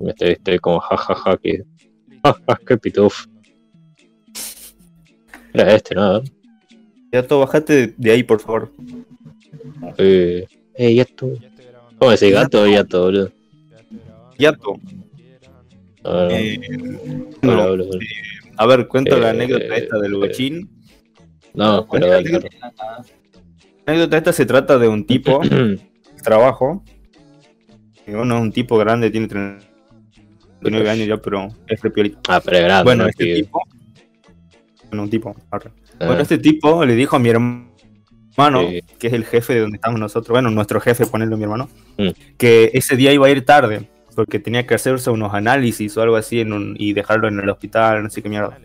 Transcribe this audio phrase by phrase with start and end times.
[0.00, 1.64] Me estoy, estoy como jajaja que.
[2.22, 3.26] Jaja, qué pituf.
[5.52, 6.22] Era este, ¿no?
[7.12, 8.72] Ya todo, bajate de ahí, por favor.
[9.96, 11.34] Eh, eh, ya tú.
[11.40, 11.98] Ya estoy grabando.
[11.98, 13.32] ¿Cómo decís gato o yato, boludo?
[14.38, 14.74] Yato.
[16.04, 16.60] A ver, Eh,
[17.42, 17.98] hola, no, hola, hola.
[18.56, 20.70] a ver, cuento la Eh, anécdota esta del eh, guachín.
[21.54, 23.04] No, pero la anécdota, la
[23.86, 25.40] anécdota esta se trata de un tipo,
[26.22, 26.84] trabajo.
[28.06, 29.26] Bueno, es un tipo grande, tiene
[30.60, 32.18] 39 años ya, pero es repiolito.
[32.28, 32.84] ah, pero grande.
[32.84, 33.08] Bueno, ¿no?
[33.10, 33.62] este tipo.
[34.88, 35.36] Bueno, un tipo.
[35.50, 35.70] arre.
[36.00, 37.68] Ah, Bueno, este tipo le dijo a mi hermano,
[38.68, 38.80] Sí.
[38.98, 42.08] que es el jefe de donde estamos nosotros, bueno, nuestro jefe, ponerlo mi hermano, Mm.
[42.38, 46.16] que ese día iba a ir tarde, porque tenía que hacerse unos análisis o algo
[46.16, 48.56] así en un- y dejarlo en el hospital, no sé qué mierda.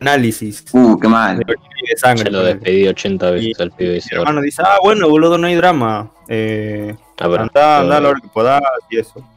[0.00, 1.38] Análisis Uh, qué mal.
[1.38, 2.24] de orina y de sangre.
[2.24, 5.46] Se lo despedí 80 veces al pibe y Mi hermano dice, ah, bueno, boludo, no
[5.48, 6.12] hay drama.
[6.28, 9.28] Eh, ah, pero- anda, anda a la hora que puedas y eso.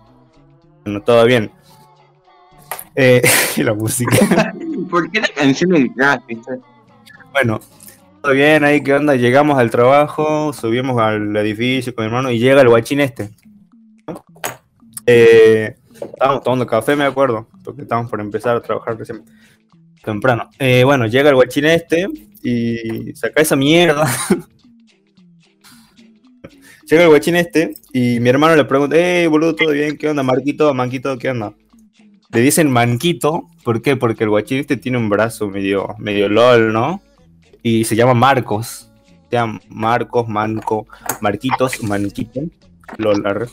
[0.83, 1.51] Bueno, todo bien.
[2.95, 3.21] Eh,
[3.57, 4.53] y la música.
[4.89, 5.91] ¿Por qué la canción del?
[7.31, 7.59] Bueno,
[8.21, 12.39] todo bien, ahí que onda, llegamos al trabajo, subimos al edificio con mi hermano y
[12.39, 13.31] llega el guachín este.
[15.05, 19.23] Eh, estábamos tomando café, me acuerdo, porque estábamos por empezar a trabajar recién
[20.03, 20.49] temprano.
[20.59, 22.07] Eh, bueno, llega el guachín este
[22.43, 24.05] y saca esa mierda.
[26.95, 29.97] llega el guachín este y mi hermano le pregunta, hey, boludo, ¿todo bien?
[29.97, 30.23] ¿Qué onda?
[30.23, 31.53] Marquito, Manquito, ¿qué onda?
[32.33, 33.95] Le dicen Manquito, ¿por qué?
[33.95, 37.01] Porque el guachín este tiene un brazo medio, medio lol, ¿no?
[37.63, 38.91] Y se llama Marcos.
[39.29, 40.87] Se llama Marcos, Manco,
[41.21, 42.41] Marquitos, Manquito,
[42.97, 43.47] lol, arre.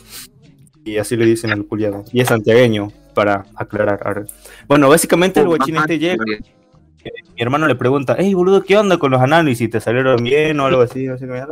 [0.83, 2.03] Y así le dicen al culiado.
[2.11, 4.25] Y es santiagueño, para aclarar, arre.
[4.67, 9.11] Bueno, básicamente el guachín este llega, mi hermano le pregunta, hey, boludo, ¿qué onda con
[9.11, 9.69] los análisis?
[9.69, 11.05] ¿Te salieron bien o algo así?
[11.05, 11.43] No sé qué?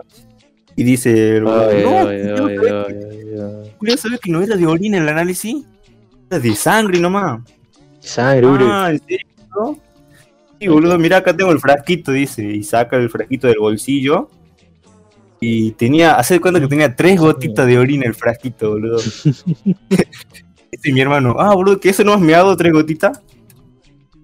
[0.78, 3.72] Y dice, Ay, no, ay, culiao, ay, ¿sabés ay, ay, ay.
[3.80, 5.66] culiao, ¿sabés que no era de orina el análisis?
[6.30, 7.42] Era de sangre nomás.
[8.00, 8.48] Sangre.
[8.62, 9.80] Ah, ¿en serio?
[10.60, 14.30] Sí, boludo, mira, acá tengo el frasquito, dice, y saca el frasquito del bolsillo.
[15.40, 18.98] Y tenía, hace cuenta que tenía tres gotitas de orina el frasquito, boludo.
[20.72, 23.20] dice mi hermano, ah, boludo, que eso no has meado tres gotitas.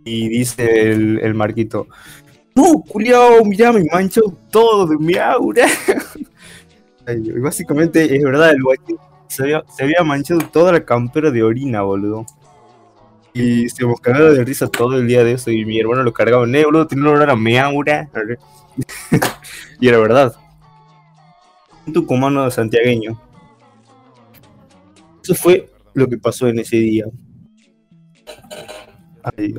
[0.06, 1.88] Y dice el, el marquito,
[2.54, 4.22] no, culiao, mirá, me mancho
[4.52, 5.66] todo de mi aura.
[7.08, 8.98] Y básicamente es verdad, el guachín
[9.28, 9.44] se
[9.84, 12.26] había, manchado toda la campera de orina, boludo.
[13.34, 15.50] Y se cagaba de risa todo el día de eso.
[15.50, 18.10] Y mi hermano lo cargaba, ne, boludo, tenía un olor a meaura.
[19.80, 20.36] y era verdad.
[21.88, 23.20] Un tucumano santiagueño.
[25.24, 27.06] Eso fue lo que pasó en ese día.
[29.24, 29.54] Ay,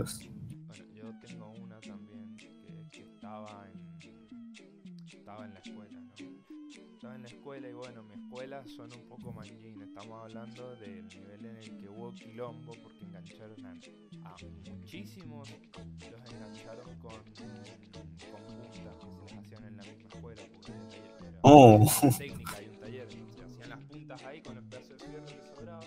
[21.46, 21.76] Oh.
[22.02, 25.26] una técnica y un taller, se hacían las puntas ahí con los pedazos de fierro
[25.26, 25.84] que sobraban.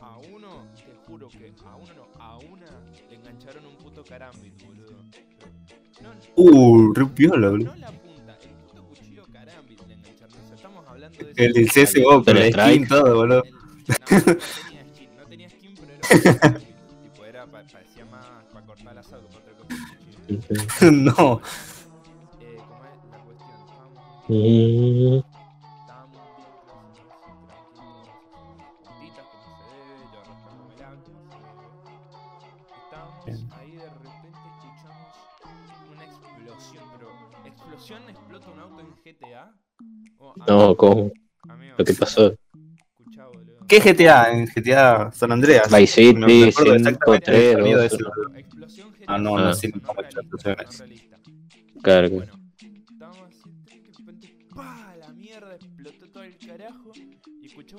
[0.00, 2.66] A uno, te juro que a uno no, a una
[3.10, 4.92] le engancharon un puto carambit, boludo.
[6.02, 7.70] No, no, Uh, re piola, boludo.
[7.74, 10.34] no la punta, el puto cuchillo carambit le engancharon.
[10.40, 12.74] O sea, estamos hablando de El CSGO, con la Strike.
[12.76, 13.42] skin, todo, boludo.
[13.44, 16.58] el- no, no tenía skin, no tenía skin, pero era
[17.02, 20.86] tipo, era, pa- parecía más para cortar el asado que otra cosa.
[20.86, 21.40] el no.
[24.28, 25.22] Bien.
[33.52, 35.12] ahí de repente escuchamos
[35.92, 37.08] una explosión, pero
[37.46, 39.52] ¿explosión explota un auto en GTA?
[40.18, 41.10] Oh, No, amigo, ¿cómo?
[41.48, 42.34] amigo, ¿Lo que pasó?
[43.68, 44.30] ¿Qué GTA?
[44.32, 45.68] En GTA San Andreas.
[45.70, 48.10] Vice City, No me acuerdo 100, exactamente del 3, sonido de 2, ese, uno.
[48.16, 48.36] boludo.
[48.38, 49.04] Explosión GTA.
[49.08, 49.82] Ah, no, no no no estábamos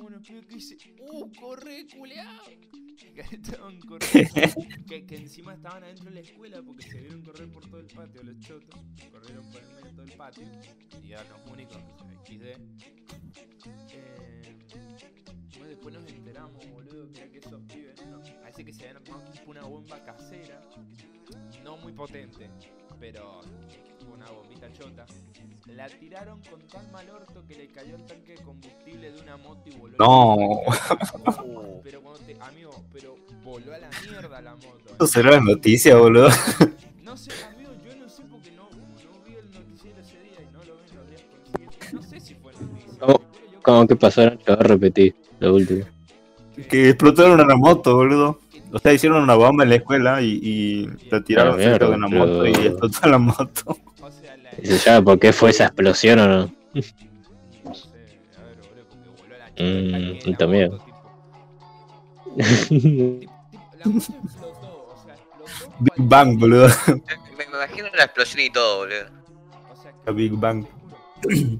[0.02, 2.44] unos pibes que dice, ¡Uh, corre, culeado!
[2.98, 4.31] Que estaban corriendo.
[4.88, 7.88] que, que encima estaban adentro de la escuela porque se vieron correr por todo el
[7.88, 8.80] patio los chotos.
[9.12, 10.48] Corrieron por el medio de todo el patio.
[11.04, 11.77] Y eran los únicos,
[12.25, 12.44] XD.
[13.92, 14.57] Eh,
[15.57, 18.98] bueno, después nos enteramos, boludo, que era que esos pibes, no, parece que se habían
[18.98, 20.62] armado una bomba casera.
[21.63, 22.50] No muy potente,
[23.00, 23.42] pero
[24.14, 25.06] una bombita chota.
[25.76, 29.38] La tiraron con tan mal orto que le cayó el tanque de combustible de una
[29.38, 29.96] moto y voló.
[29.96, 30.62] a la No.
[31.84, 32.36] Pero cuando te.
[32.40, 34.94] Amigo, pero voló a la mierda la moto.
[34.96, 36.30] Eso será la noticia, boludo.
[37.04, 40.54] No sé, amigo, yo no sé porque no, no vi el noticiero ese día y
[40.54, 41.72] no lo vi, lo habrías conseguido.
[41.94, 43.00] No sé si fue noticia.
[43.00, 43.20] ¿Cómo?
[43.52, 44.40] yo- ¿Cómo que pasaron?
[44.48, 45.86] A repetir lo último.
[46.70, 48.40] Que explotaron una moto, boludo.
[48.72, 51.98] O sea, hicieron una bomba en la escuela y, y la tiraron Ah, cerca de
[51.98, 53.78] mierda, una moto y explotó la moto.
[54.02, 54.50] O sea, la.
[54.62, 56.54] ¿Y se sabe por qué fue esa explosión o no?
[56.74, 56.81] No
[57.74, 60.72] sé, a ver, boludo, porque voló a la chica Mm, tanque en la también.
[65.80, 66.68] Big Bang, boludo.
[66.88, 67.02] Me,
[67.38, 69.06] me imagino la explosión y todo, boludo.
[70.06, 70.66] La Big Bang.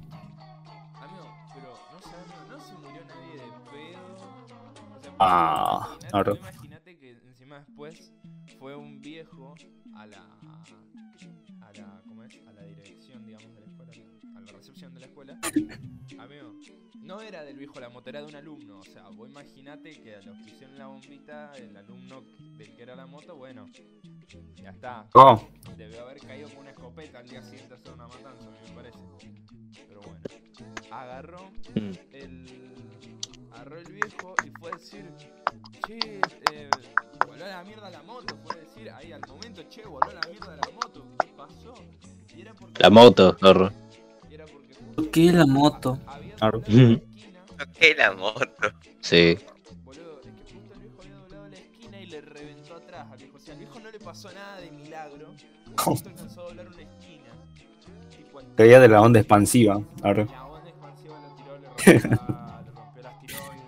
[1.00, 1.27] Amigo,
[6.12, 6.38] pero
[16.19, 16.53] Amigo,
[17.01, 18.79] no era del viejo la moto, era de un alumno.
[18.79, 22.21] O sea, vos imaginate que a los que hicieron la bombita, el alumno
[22.57, 23.65] del que era la moto, bueno,
[24.55, 25.07] ya está.
[25.13, 25.47] Oh,
[25.77, 28.57] Debió haber caído con una escopeta al día siguiente a hacer una matanza, a mí
[28.69, 28.97] me parece.
[29.88, 30.19] Pero bueno.
[30.91, 31.91] Agarró Mm.
[32.11, 32.73] el.
[33.51, 35.05] Agarró el viejo y fue a decir.
[35.85, 36.21] Che,
[36.51, 36.69] eh,
[37.27, 38.38] voló a la mierda la moto.
[38.43, 41.05] Fue a decir ahí al momento, che, voló a la mierda la moto.
[41.19, 41.73] ¿Qué pasó?
[42.35, 42.81] Y era porque.
[42.81, 43.71] La moto, zorro.
[44.97, 45.99] Y era porque justo ¿Qué es la moto?
[46.38, 46.61] Claro.
[46.67, 46.94] la.
[46.94, 48.45] Ok, moto.
[49.01, 49.38] Sí.
[49.83, 53.17] Boludo, es que justo el viejo había doblado la esquina y le reventó atrás al
[53.17, 53.38] viejo.
[53.38, 55.27] O sea, al viejo no le pasó nada de milagro.
[55.77, 57.23] Justo alcanzó a doblar una esquina.
[58.15, 59.81] Tipo, al- caía de la onda expansiva.
[60.03, 60.25] Ahora.
[60.25, 63.63] La onda expansiva lo tiró, le rompió, la- le rompió las tiroides.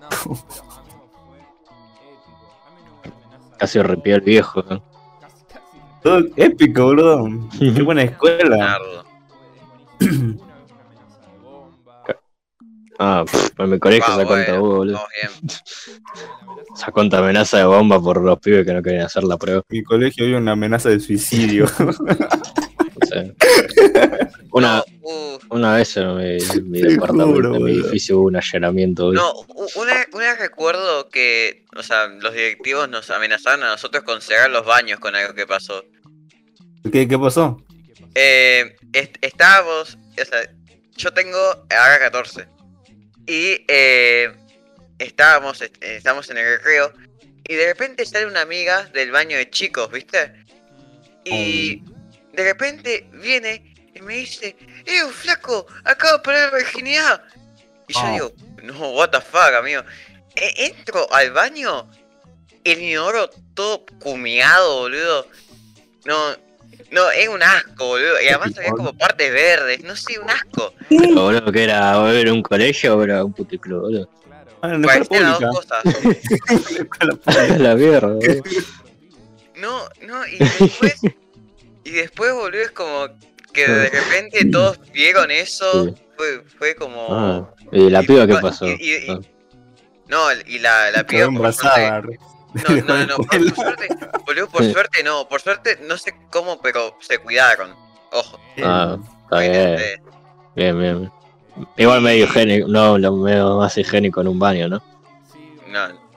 [0.00, 2.46] No, pero amigo, fue épico.
[2.66, 3.58] A mí no me amenaza.
[3.58, 4.62] Casi arrepió el viejo.
[4.62, 4.82] ¿no?
[5.20, 5.78] Casi, casi.
[6.02, 7.28] Todo épico, boludo.
[7.58, 8.56] Qué buena escuela.
[8.56, 9.07] Nardo.
[12.98, 15.00] Ah, pff, en mi colegio sacó cuenta vos, boludo.
[16.74, 19.62] Sacó cuenta amenaza de bomba por los pibes que no querían hacer la prueba.
[19.68, 21.66] En mi colegio había una amenaza de suicidio.
[23.00, 23.24] O sea,
[24.50, 26.16] una, Uh, una vez en
[26.68, 29.04] mi, departamento, juro, en mi edificio hubo un allanamiento.
[29.06, 29.22] boludo.
[29.46, 34.20] no, una, una vez recuerdo que, o sea, los directivos nos amenazaron a nosotros con
[34.20, 35.84] cerrar los baños con algo que pasó.
[36.92, 37.64] ¿Qué, qué pasó?
[37.64, 38.10] ¿Y qué pasó?
[38.16, 40.40] Eh, est- estábamos, o sea,
[40.96, 42.48] yo tengo ahora 14
[43.28, 44.32] y eh,
[44.98, 46.92] estábamos, est- estábamos en el recreo
[47.46, 50.32] y de repente sale una amiga del baño de chicos, ¿viste?
[51.24, 51.82] Y
[52.32, 55.66] de repente viene y me dice, ¡Eh, flaco!
[55.84, 57.24] Acabo de perder la virginidad.
[57.86, 58.12] Y yo Oh.
[58.12, 58.32] digo,
[58.62, 59.82] no, what the fuck, amigo.
[60.34, 61.90] E- entro al baño,
[62.64, 65.28] el inodoro todo cumiado, boludo.
[66.04, 66.36] No,
[66.90, 68.20] no, es un asco, boludo.
[68.22, 70.72] Y además había como partes verdes, no sé, un asco.
[70.88, 74.08] Pero, boludo, que era, ¿Era un colegio o era un puticlub, boludo?
[74.60, 75.84] Ah, en la las dos cosas.
[77.76, 78.42] Mierda, boludo.
[79.56, 80.94] No, no, y después,
[81.84, 83.08] y después, boludo, es como
[83.52, 85.84] que de repente todos vieron eso.
[85.86, 85.94] Sí.
[86.16, 87.06] Fue, fue como...
[87.10, 88.66] Ah, ¿Y la Y- piba qué pasó?
[88.66, 89.20] y- y- Ah.
[90.08, 92.02] No, y la, la piba suerte- embarazada.
[92.86, 93.88] No, no, no, por, por suerte,
[94.26, 94.72] boludo, por Sí.
[94.72, 97.72] suerte no, por suerte no sé cómo, pero se cuidaron.
[98.12, 98.38] Ojo.
[98.62, 99.76] Ah, está bien,
[100.56, 100.98] bien, bien.
[101.00, 101.12] bien.
[101.76, 104.82] Igual medio higiénico, no, lo medio más higiénico en un baño, ¿no?
[105.32, 106.08] Sí, No.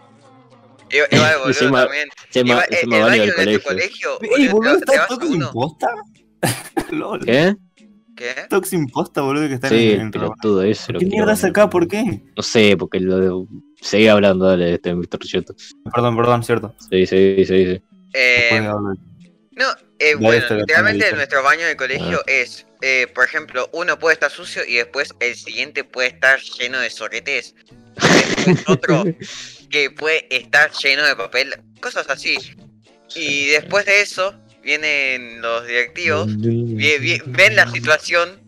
[0.90, 2.10] Igual, boludo, Encima- también.
[2.28, 3.64] Encima, Igual, el, encima el baño del de colegio.
[3.64, 5.88] colegio, Ey, boludo, boludo, te, te ¿está vas a Tox imposta?
[6.92, 7.26] LOL.
[7.26, 7.56] ¿Qué?
[8.16, 8.36] ¿Qué?
[8.50, 10.36] Tox imposta, boludo, que está Sí, en el el trabajo.
[10.42, 10.94] pelotudo ese.
[10.94, 11.64] ¿Qué mierda hace matar.
[11.64, 11.70] acá?
[11.70, 12.22] ¿Por qué?
[12.36, 13.48] No sé, porque lo de...
[13.82, 15.18] Seguí hablando, dale, este Mr.
[15.20, 15.56] Cheto.
[15.94, 16.76] Perdón, perdón, cierto.
[16.90, 17.82] Sí, sí, sí, sí.
[18.14, 18.62] Eh.
[19.54, 19.68] No,
[20.00, 24.14] eh, bueno, esto lo literalmente nuestro baño de colegio es, eh, por ejemplo, uno puede
[24.14, 27.56] estar sucio y después el siguiente puede estar lleno de sorretes.
[28.46, 29.04] Después otro
[29.70, 32.38] que puede estar lleno de papel, cosas así.
[33.16, 34.34] Y después de eso
[34.64, 38.40] vienen los directivos, vi- vi- ven la situación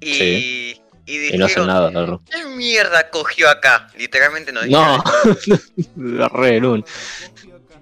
[0.00, 0.80] y, Sí.
[1.08, 2.20] Y Y no hacen dijeron, nada, perro.
[2.30, 3.88] ¿qué mierda cogió acá?
[3.98, 6.22] Literalmente nos No, dijeron.
[6.22, 6.82] agarré el un.
[6.82, 7.80] Cogió acá.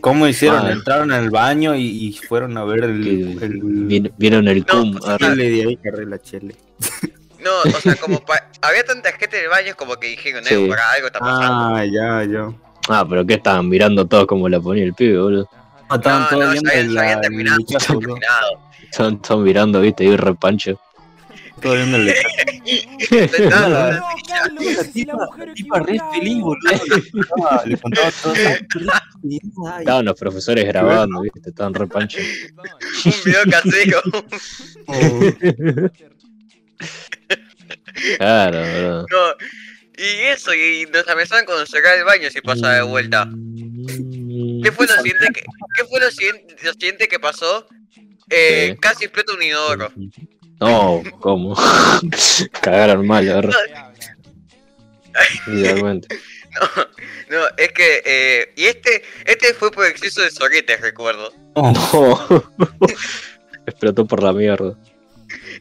[0.00, 0.62] ¿Cómo hicieron?
[0.62, 0.72] Mal.
[0.72, 4.10] Entraron al baño y, y fueron a ver el.
[4.16, 4.96] Vieron el No, cum.
[4.96, 6.54] o sea, ahí, la chele.
[7.40, 10.54] No, o sea, como pa- había tanta gente en el baño, como que dijeron, Sí.
[10.54, 11.76] "Eh, por algo está pasando.
[11.76, 12.52] Ah, ya, ya.
[12.88, 15.48] Ah, pero que estaban mirando todos como la ponía el pibe, boludo.
[15.88, 17.58] Ah, estaban No, todos no, viendo ya ya la- habían terminado.
[18.90, 20.80] están mirando, viste, y repancho.
[21.62, 22.28] Viendo el lechazo.
[23.08, 26.70] Sentado, No, No, Carlos, La tipa, re feliz, boludo.
[27.66, 28.34] Le contaba, le todo.
[29.72, 29.80] Ay.
[29.80, 32.18] Estaban los profesores grabando, viste, estaban repancho.
[33.04, 34.02] un video casero.
[34.86, 35.20] Oh,
[38.18, 39.06] Claro, boludo.
[39.10, 39.46] No.
[39.98, 43.28] Y eso, y nos amenazaban con cerrar el baño si pasaba de vuelta.
[44.62, 45.42] ¿Qué fue lo siguiente que,
[45.76, 47.66] qué fue lo siguiente, lo siguiente que pasó?
[48.30, 48.76] Eh.
[48.80, 49.92] Casi explota un inodoro.
[50.62, 51.56] No, ¿cómo?
[52.60, 53.52] Cagaron mal, ¿verdad?
[55.44, 55.50] se.
[55.50, 56.08] Literalmente.
[57.30, 61.32] No, no, es que, eh, y este, este fue por exceso de sorete, recuerdo.
[61.54, 62.66] Oh, No.
[63.66, 64.76] Explotó por la mierda.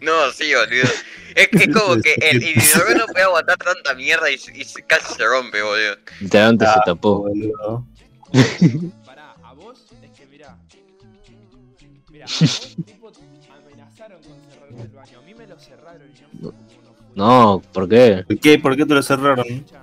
[0.01, 0.89] No, sí, boludo.
[1.36, 4.84] Es que es como que el inodoro no puede aguantar tanta mierda y, y se-
[4.84, 5.96] casi se rompe, boludo.
[6.20, 7.20] Literalmente se Ah, tapó.
[7.20, 7.86] boludo.
[9.05, 10.58] Pará, a vos es que mirá.
[12.10, 12.77] Mirá, a vos
[17.15, 18.24] No, ¿por qué?
[18.27, 18.60] ¿Por qué?
[18.60, 19.46] ¿Por qué te lo cerraron?
[19.48, 19.82] No la.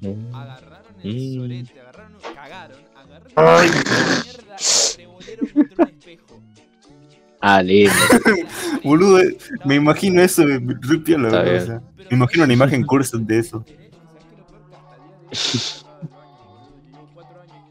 [0.00, 3.68] No, no, agarraron el sorete, agarraron, cagaron, agarraron Ay.
[3.68, 3.74] la
[4.22, 6.42] mierda y revolieron contra un espejo.
[7.40, 7.92] Ah, lindo.
[8.84, 10.74] Boludo, eh, me imagino eso, me
[11.56, 13.64] o sea, Me imagino una imagen cursa de eso.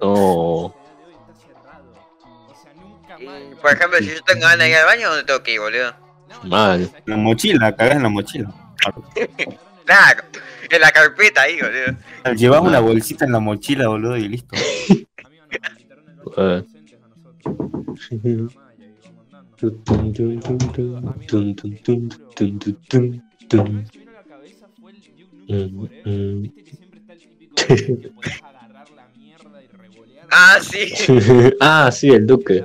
[0.03, 0.82] ¿Sabes
[3.63, 5.95] por ejemplo, si yo tengo ganas de ir al baño, ¿dónde tengo que ir, boludo?
[6.27, 6.85] No, Mal.
[6.85, 7.11] ¿sabes qué?
[7.11, 8.53] La mochila, cagás en la mochila.
[9.85, 10.23] Claro,
[10.69, 12.35] en la carpeta ahí, boludo.
[12.37, 14.55] Llevas una bolsita en la mochila, boludo, y listo.
[30.31, 30.93] Ah, sí.
[31.59, 32.63] Ah, sí, el duque.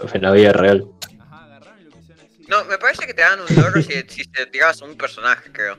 [0.00, 0.88] En la vida real.
[1.18, 2.44] Ajá, agarraron y lo quisieron así.
[2.48, 5.50] No, me parece que te dan un logro si, si te tirabas a un personaje,
[5.52, 5.78] creo.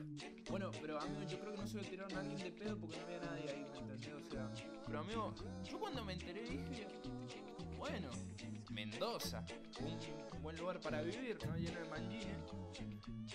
[0.50, 2.98] Bueno, pero amigo, yo creo que no se lo tiraron a alguien de pedo porque
[2.98, 4.28] no había nadie ahí, ¿me entendés?
[4.28, 4.50] O sea,
[4.86, 5.34] pero amigo,
[5.70, 6.88] yo cuando me enteré dije,
[7.78, 8.10] bueno,
[8.72, 9.46] Mendoza,
[9.80, 11.56] un buen lugar para vivir, ¿no?
[11.58, 12.38] Lleno de mangines.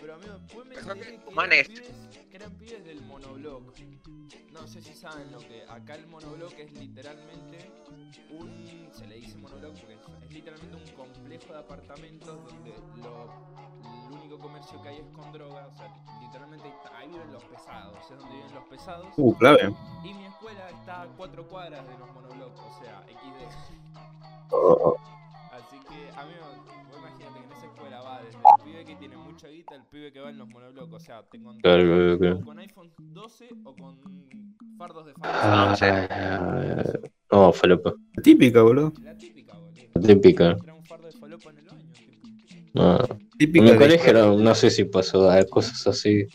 [0.01, 1.69] Pero amigo, después me enteré que eran, es.
[1.69, 1.91] pibes,
[2.31, 3.75] que eran pibes del monobloc.
[4.55, 7.71] No sé si saben lo que acá el monobloc es literalmente
[8.31, 13.25] un, se le dice monobloc porque es, es literalmente un complejo de apartamentos donde lo,
[13.83, 17.99] el único comercio que hay es con droga, o sea, literalmente ahí- viven los pesados,
[18.11, 19.07] es donde viven los pesados.
[19.17, 19.75] Uh, clave.
[20.05, 24.55] Y mi escuela está a cuatro cuadras de los monoblocks, o sea, XD.
[25.95, 26.45] Que, amigo,
[26.89, 29.83] vos imagínate que en esa escuela va desde el pibe que tiene mucha guita, el
[29.85, 32.37] pibe que va en los monoblocks, o sea, te encontrás Claro, claro, claro.
[32.37, 33.99] o con iPhone 12 o con
[34.77, 35.83] fardos de fardos.
[35.83, 36.85] Ah,
[37.31, 37.95] no, falopa.
[38.23, 38.93] Típica, boludo.
[39.03, 40.07] La típica, boludo.
[40.07, 40.57] Típica.
[40.77, 42.29] Un fardo de falopa en el baño, tipo.
[42.73, 42.99] No.
[43.39, 46.27] Típica En mi colegio no, no sé si pasó a cosas así.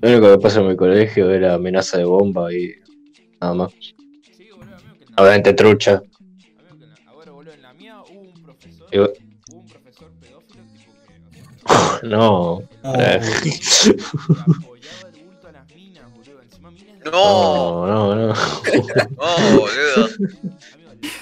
[0.00, 2.72] Lo único que pasó en mi colegio era amenaza de bomba y
[3.42, 3.72] nada más.
[4.32, 6.02] Sí, boludo, amigo, que la, Obviamente trucha.
[7.76, 9.12] Mía hubo un profesor, Y- hubo
[9.60, 10.92] un profesor pedófilo, tipo
[11.32, 12.62] que, o sea, No.
[12.82, 13.14] Le apoyaba
[15.12, 16.42] el bulto a las minas, boludo.
[16.42, 18.34] Encima minas de- No, no, no, no.
[18.34, 20.08] no, boludo.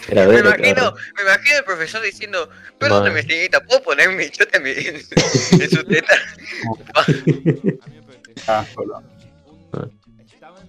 [0.08, 3.30] Era Me imagino, me imagino el profesor diciendo, perdóneme, Mal.
[3.30, 6.14] señorita, ¿puedo poner mi chota en, mi- en, en su teta?
[6.94, 7.52] a mí me
[8.02, 8.92] parece- Ah, un-
[10.26, 10.68] estaba en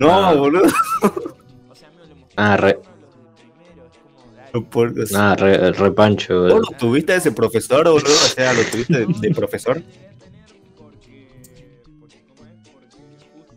[0.00, 0.34] No, Ah.
[0.34, 0.64] boludo.
[0.64, 4.50] O sea, amigo, le mostraba Ah, re- porno a los de primero, es como, dale.
[4.52, 6.70] No, por- o sea, Nada, re, repancho, ¿Vos boludo.
[6.72, 8.12] lo tuviste a ese profesor, boludo?
[8.12, 9.82] O sea, ¿lo tuviste de, de profesor?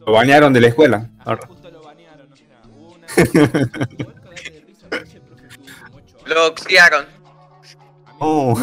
[0.06, 1.10] Lo bañaron de la escuela.
[1.26, 1.42] Arre.
[6.26, 7.06] lo banearon,
[8.20, 8.56] o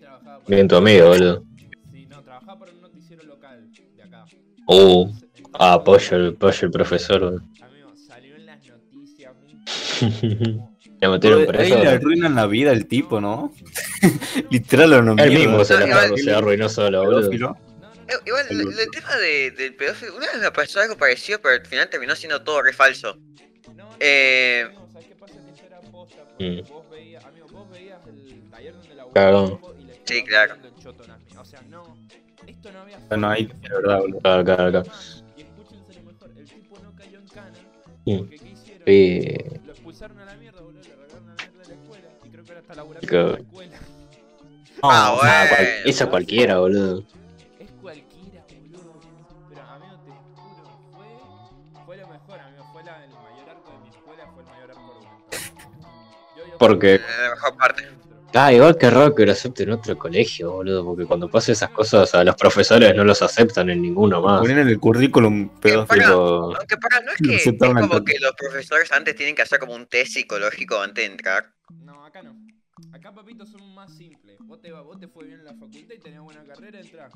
[0.00, 1.44] trabajaba por Bien tu amigo, boludo.
[1.92, 4.24] Sí, no, trabajaba por un noticiero local de acá.
[4.66, 5.12] Uh,
[5.54, 7.42] ah, apoyo el, apoyo el profesor, boludo.
[7.62, 9.32] Amigo, salió en las noticias
[11.00, 11.82] Le metieron Ahí preso.
[11.82, 13.52] le arruinan la vida al tipo, ¿no?
[14.50, 15.32] Literal lo nombraron.
[15.32, 17.56] Él mismo se la Igual- se arruinó solo, boludo.
[18.24, 21.90] Igual, el, tema de, del pedófilo, una vez me pasó algo parecido, pero al final
[21.90, 23.18] terminó siendo todo re falso.
[24.00, 24.66] Eh,
[26.38, 26.60] Mm.
[26.68, 29.60] vos veías, amigo, vos veías el taller donde la Cagón.
[29.78, 30.54] y le Sí, claro.
[30.54, 31.04] el choto.
[31.38, 31.96] O sea, no,
[32.46, 34.20] esto no había Bueno, ahí, de verdad, boludo.
[34.20, 34.86] Claro, claro, claro.
[35.36, 37.58] Y escúchense lo mejor, el tipo no cayó en cana,
[38.04, 38.82] porque ¿qué hicieron?
[38.86, 39.60] Sí.
[39.66, 42.28] Lo expulsaron a la mierda, boludo, le regalaron a la mierda de la escuela, y
[42.30, 43.28] creo que ahora está laburando Claro.
[43.28, 43.78] en la escuela.
[44.82, 45.30] Ah, bueno.
[45.32, 47.04] Ah, cual- esa cualquiera, boludo.
[56.58, 57.88] Porque- La mejor parte.
[58.34, 61.70] Ah, igual que raro que lo acepten en otro colegio, boludo, porque cuando pasa esas
[61.70, 64.40] cosas a los profesores no los aceptan en ninguno más.
[64.42, 66.54] Ponen en el currículum pedófilo.
[66.54, 69.74] Aunque para, no es que es como que los profesores antes tienen que hacer como
[69.74, 71.46] un test psicológico antes de entrar.
[71.82, 72.36] No, acá no.
[72.92, 74.36] Acá, papito, son más simples.
[74.44, 77.12] Vos te, vos te fue bien en la facultad y tenías buena carrera, entrás.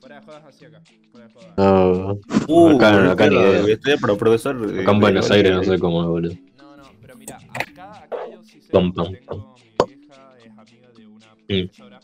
[0.00, 0.82] Fuera de jodas hacia acá.
[1.12, 1.48] Fuera de jodas.
[1.56, 3.72] no, Uh, Acá- acá ni idea.
[3.72, 4.56] Estoy para profesor.
[4.56, 6.34] acá en de- Buenos Aires no sé cómo es, boludo.
[10.62, 11.46] Amiga de una Mm.
[11.46, 12.00] profesora.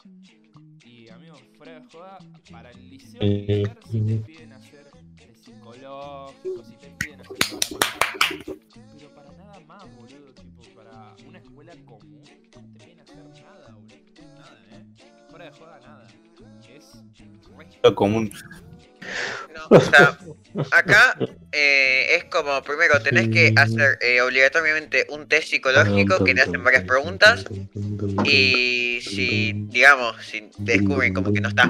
[0.85, 2.19] Y amigos, fuera de joda,
[2.51, 4.87] para el liceo militar si te piden hacer
[5.19, 7.39] el psicológico, si te piden hacer
[7.71, 8.59] para-
[8.99, 13.75] pero para nada más, boludo, tipo para una escuela común no te piden hacer nada,
[13.75, 13.97] boludo.
[14.35, 14.85] Nada, eh.
[15.31, 16.09] Fuera de joda nada.
[16.69, 18.31] Es común.
[19.55, 20.19] No, o sea,
[20.71, 21.17] acá
[21.53, 26.63] eh, es como primero tenés que hacer eh, obligatoriamente un test psicológico que te hacen
[26.63, 27.45] varias preguntas
[28.25, 31.69] y si, digamos, si te descubren como que no estás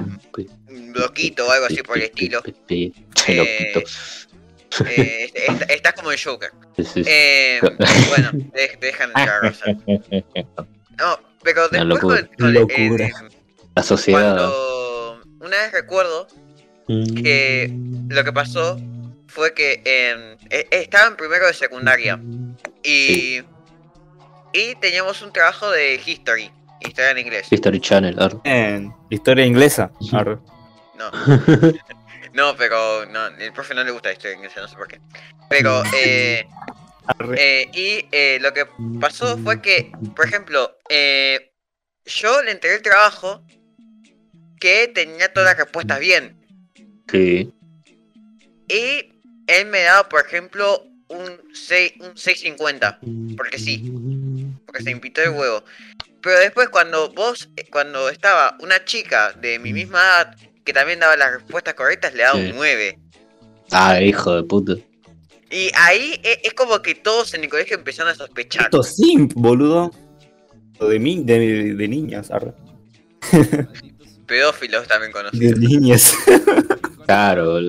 [0.93, 2.41] loquito o algo así por el estilo,
[4.87, 6.49] eh, est- estás como el Joker.
[6.95, 7.59] Eh,
[8.09, 9.75] bueno, te, te dejan entrar, o sea.
[10.97, 12.17] No, pero después locura.
[12.37, 13.11] con, con- eh,
[13.75, 14.35] La sociedad.
[14.35, 16.27] cuando una vez recuerdo
[16.87, 17.71] que
[18.09, 18.79] lo que pasó
[19.27, 22.19] fue que eh, eh, estaba en primero de secundaria
[22.83, 23.41] y,
[24.53, 27.47] y teníamos un trabajo de history, historia en inglés.
[27.51, 28.37] History Channel, ar.
[28.43, 29.91] En historia inglesa.
[30.11, 30.37] Arre.
[30.95, 31.11] No,
[32.33, 34.99] no, pero no, el profe no le gusta la historia inglesa, no sé por qué.
[35.49, 36.47] Pero, eh,
[37.37, 38.65] eh, y eh, lo que
[38.99, 41.53] pasó fue que, por ejemplo, eh,
[42.05, 43.43] yo le entregué el trabajo
[44.59, 46.42] que tenía todas las respuestas bien.
[47.11, 47.51] Sí.
[48.67, 49.11] Y
[49.47, 52.99] él me daba, por ejemplo, un, 6, un 650,
[53.37, 53.83] porque sí,
[54.65, 55.63] porque se invitó el huevo.
[56.21, 60.99] Pero después cuando vos, eh, cuando estaba una chica de mi misma edad, que también
[61.01, 62.45] daba las respuestas correctas, le daba Sí.
[62.51, 62.97] un 9.
[63.71, 64.73] Ah, hijo de puta.
[65.51, 68.63] Y ahí e- es como que todos en el colegio empezaron a sospechar.
[68.65, 69.91] Esto simp, boludo.
[70.79, 72.53] De, mi, de, de niñas, arre.
[74.25, 75.59] Pedófilos también De conocidos.
[75.59, 76.13] niñas.
[77.05, 77.59] Claro.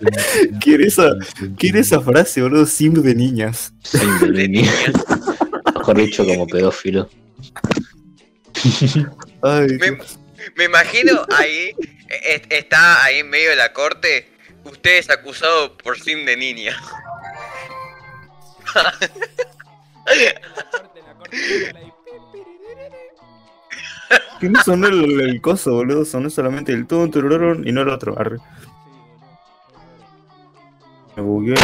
[0.60, 1.10] ¿Quiere esa,
[1.56, 2.66] quiere esa frase, boludo?
[2.66, 3.72] Simp de niñas.
[3.82, 3.98] Sí,
[4.32, 4.74] de niñas.
[5.76, 7.08] Mejor dicho, como pedófilo.
[9.42, 9.98] Ay, Me,
[10.56, 11.72] me imagino ahí,
[12.08, 14.28] e- e- está ahí en medio de la corte,
[14.64, 16.76] usted es acusado por sim de niña.
[18.74, 19.10] La corte,
[21.06, 21.92] la corte, la ahí.
[24.40, 26.04] Que no sonó el, el coso, boludo.
[26.04, 27.10] Sonó solamente el tun,
[27.64, 28.18] y no el otro.
[28.18, 28.38] Arre.
[31.16, 31.54] Me bugueó.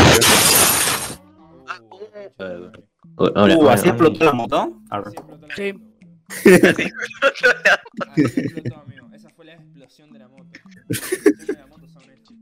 [1.69, 1.81] Ah,
[3.35, 4.81] Ahora, Uh, ¿así explotó la moto?
[5.55, 5.75] Sí.
[9.13, 10.47] Esa fue la explosión de la moto.
[10.53, 12.37] La explosión de la moto son estos.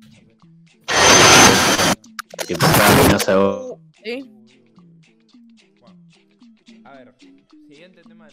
[2.47, 3.79] que pasaba de bomba.
[4.05, 4.38] ¿Sí?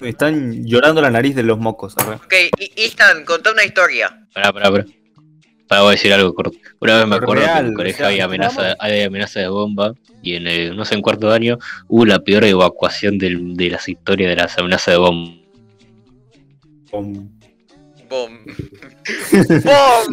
[0.01, 2.15] Me están llorando la nariz de los mocos, arre.
[2.15, 4.25] Ok, y Istan, contá una historia.
[4.33, 4.85] Pará, pará, pará.
[5.67, 6.57] Para voy a decir algo corto.
[6.79, 8.11] Una vez me acuerdo que en Real, el colegio real.
[8.11, 11.57] había amenaza, había amenaza de bomba y en el, no sé, en cuarto de año
[11.87, 15.31] hubo la peor evacuación del- de las historias de las amenazas de bomba.
[16.91, 17.31] Con-
[18.07, 18.39] Bom.
[19.63, 20.05] ¡Bom!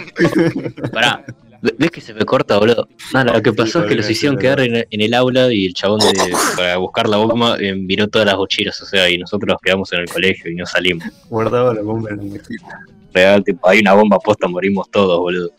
[0.93, 1.25] Pará,
[1.63, 2.89] ¿ves que se me corta, boludo?
[3.15, 5.75] Nada, lo que pasó es que los hicieron quedar en, en el aula y el
[5.75, 6.13] chabón de,
[6.57, 9.93] para buscar la bomba eh, viró todas las mochilas, o sea, y nosotros nos quedamos
[9.93, 11.05] en el colegio y no salimos.
[11.31, 12.81] Guardaba la bomba en la mochila.
[13.15, 15.51] Real, tipo, hay una bomba puesta, morimos todos, boludo.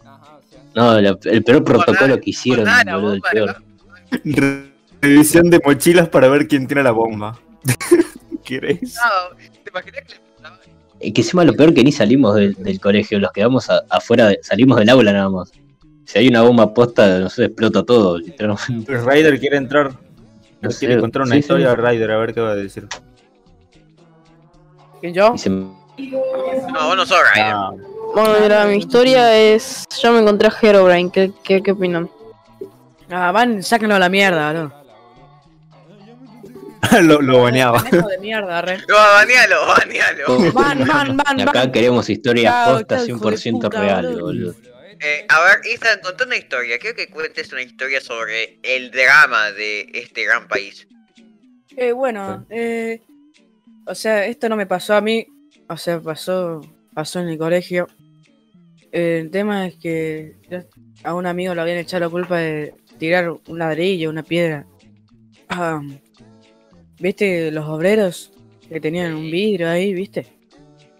[0.75, 3.55] No, la- el peor protocolo que hicieron, boludo, el peor.
[4.23, 7.37] Re- Revisión de mochilas para ver quién tiene la bomba.
[8.45, 8.95] ¿Quieres?
[8.95, 10.23] No, ¿te imaginas que
[11.13, 14.39] que encima lo peor que ni salimos del, del colegio, los quedamos a- afuera, de-
[14.41, 15.51] salimos del aula nada más.
[16.05, 18.97] Si hay una bomba posta, no sé, explota todo, literalmente.
[18.97, 19.91] Ryder quiere entrar.
[20.61, 21.75] No quiere sé, contar una sí, historia sí.
[21.75, 22.87] de Ryder, a ver qué va a decir.
[25.01, 25.37] ¿Quién yo?
[25.37, 25.73] Se- No,
[26.85, 27.51] vos no sos Ryder.
[27.53, 27.71] Ah,
[28.15, 29.85] Bueno, mira, mi historia es.
[30.01, 31.11] Yo me encontré a Herobrine.
[31.11, 32.09] ¿Qué, qué, qué opinan?
[33.09, 34.73] Ah, van, sáquenlo a la mierda, ¿no?
[37.01, 37.81] lo, lo baneaba.
[37.81, 38.77] Pendejo de mierda, re.
[38.87, 40.51] No, banealo, banealo.
[40.53, 41.71] Van, van, van, Y acá van.
[41.71, 44.53] queremos historias postas chao, hijo de 100% puta, reales, boludo.
[45.03, 46.79] Eh, a ver, contá una historia.
[46.79, 50.87] Quiero que cuentes una historia sobre el drama de este gran país.
[51.75, 53.01] Eh, bueno, eh,
[53.85, 55.27] o sea, esto no me pasó a mí,
[55.67, 56.61] o sea, pasó,
[56.93, 57.87] pasó en el colegio.
[58.93, 60.35] Eh, el tema es que
[61.03, 64.65] a un amigo le habían echado la culpa de tirar un ladrillo, una piedra.
[65.49, 65.81] Ah,
[66.99, 68.31] ¿Viste los obreros
[68.69, 70.27] que tenían un vidrio ahí, viste?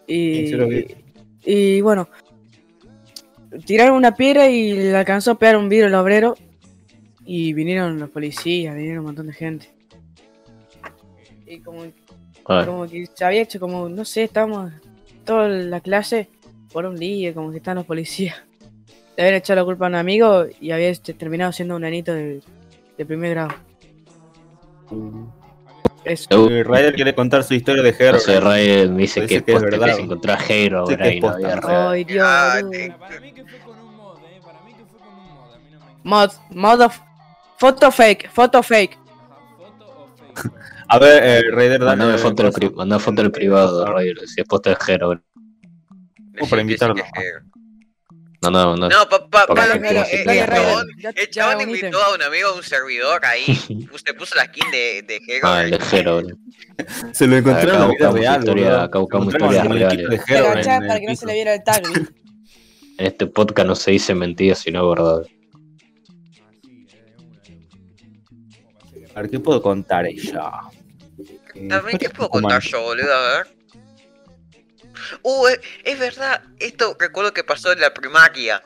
[0.08, 0.88] Y, Eso lo vi.
[1.46, 2.10] y bueno,
[3.66, 6.36] tiraron una piedra y le alcanzó a pegar un vidrio al obrero.
[7.26, 9.70] Y vinieron los policías, vinieron un montón de gente.
[11.46, 11.84] Y como,
[12.44, 14.74] como que se había hecho como, no sé, estábamos
[15.24, 16.30] toda la clase
[16.72, 18.36] por un día, como que están los policías.
[19.16, 22.14] Le habían echado la culpa a un amigo y había este, terminado siendo un nenito
[22.14, 22.42] de,
[22.98, 23.54] de primer grado.
[26.06, 28.20] Eh, Ryder quiere contar su historia de no Hero.
[28.42, 29.96] Ray me dice Dice que es que es posta que verdad.
[29.96, 31.90] se encontró a Hero ahora es y no.
[31.90, 32.60] Ay, Dios, Ah,
[33.00, 34.42] Para mí que fue con un mod, eh.
[34.44, 35.54] Para mí que fue con un mod.
[35.54, 36.92] A mí no me Mod, modo,
[37.58, 38.98] foto fake, foto fake.
[39.58, 40.52] Foto fake.
[40.90, 41.98] A ver, eh, Ryder, dale.
[42.04, 45.22] Mandame foto, mandá foto al privado, Ray, si es posta de Hero.
[46.38, 46.96] Como para invitarlo.
[48.44, 48.90] No, no, no.
[48.90, 50.46] No, papá, pa, pa, eh, eh,
[51.16, 53.46] el chabón, invitó a un amigo a un servidor ahí.
[54.06, 55.48] Se puso la skin de, de Hero.
[55.48, 56.36] Ah, el de Hero, bro.
[57.14, 58.40] Se lo encontraron en la vida real.
[58.40, 60.22] historia- acá buscamos historias reales.
[60.28, 61.84] para que no se le viera el tag.
[61.86, 62.08] En
[63.08, 65.24] este podcast no se dice mentiras, sino verdad.
[65.26, 65.30] Eh.
[69.16, 70.52] A ver, ¿qué puedo contar ella?
[71.70, 73.14] También, ¿qué puedo contar yo, boludo?
[73.14, 73.48] A ver.
[75.22, 78.62] Uh, es, es verdad, esto recuerdo que pasó en la primaria.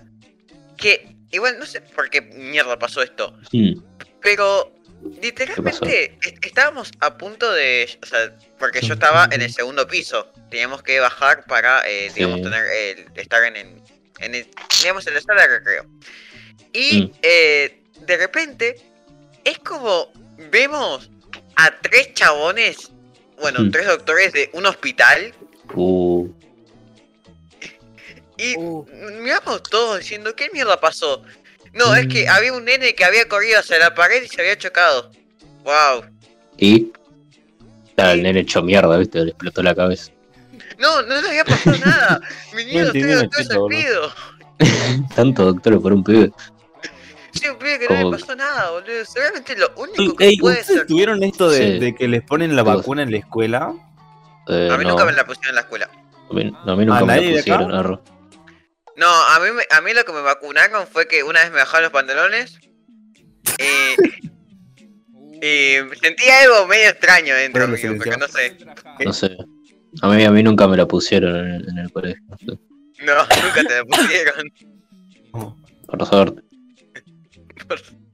[0.78, 3.38] Que, igual, no sé por qué mierda pasó esto.
[3.52, 3.82] Hmm.
[4.22, 4.74] Pero,
[5.22, 7.90] literalmente, est- estábamos a punto de.
[8.04, 10.32] O sea, porque yo estaba en el segundo piso.
[10.50, 12.44] Teníamos que bajar para, eh, digamos, Sí.
[12.44, 13.82] tener el, estar en el,
[14.20, 14.48] en el.
[14.82, 15.86] Digamos, en la sala de recreo.
[16.74, 17.12] Y, Mm.
[17.22, 18.76] eh, de repente,
[19.44, 20.12] es como.
[20.52, 21.10] Vemos
[21.56, 22.92] a tres chabones.
[23.42, 23.72] Bueno, Mm.
[23.72, 25.34] tres doctores de un hospital.
[25.76, 26.28] Uh,
[28.38, 28.86] Y Uh.
[29.22, 31.24] miramos todos diciendo, ¿qué mierda pasó?
[31.74, 34.58] No, es que había un nene que había corrido hacia la pared y se había
[34.58, 35.12] chocado.
[35.64, 36.06] Wow.
[36.58, 36.92] y.
[37.96, 39.20] Claro, el nene hecho mierda, ¿viste?
[39.24, 40.12] Le explotó la cabeza.
[40.78, 42.22] No, no le había pasado nada.
[42.54, 43.68] Doctores chiste, al boludo.
[43.70, 44.12] pedo.
[45.16, 46.32] Tanto doctor por un pibe.
[47.34, 49.04] Sí, un pibe que no le pasó nada, boludo.
[49.06, 50.88] Seguramente lo único que Ey, puede ¿ustedes ser.
[50.88, 51.80] tuvieron esto de, Sí.
[51.80, 53.74] de que les ponen la vacuna en la escuela?
[54.50, 55.90] Eh, A mí no, nunca me la pusieron en la escuela.
[56.30, 58.04] a mí, no, a mí nunca ¿A me la pusieron, arro.
[58.96, 61.58] No, a mí, me- a mí lo que me vacunaron fue que una vez me
[61.60, 62.60] bajaron los pantalones.
[63.60, 68.58] Y, y sentía algo medio extraño dentro mío, porque no sé.
[69.06, 69.38] No sé.
[70.02, 72.24] A mí, a mí nunca me la pusieron en el, en el colegio.
[72.28, 72.60] No sé.
[73.06, 74.52] No, nunca te la pusieron.
[75.88, 76.42] Por suerte.
[77.60, 78.07] Entonces no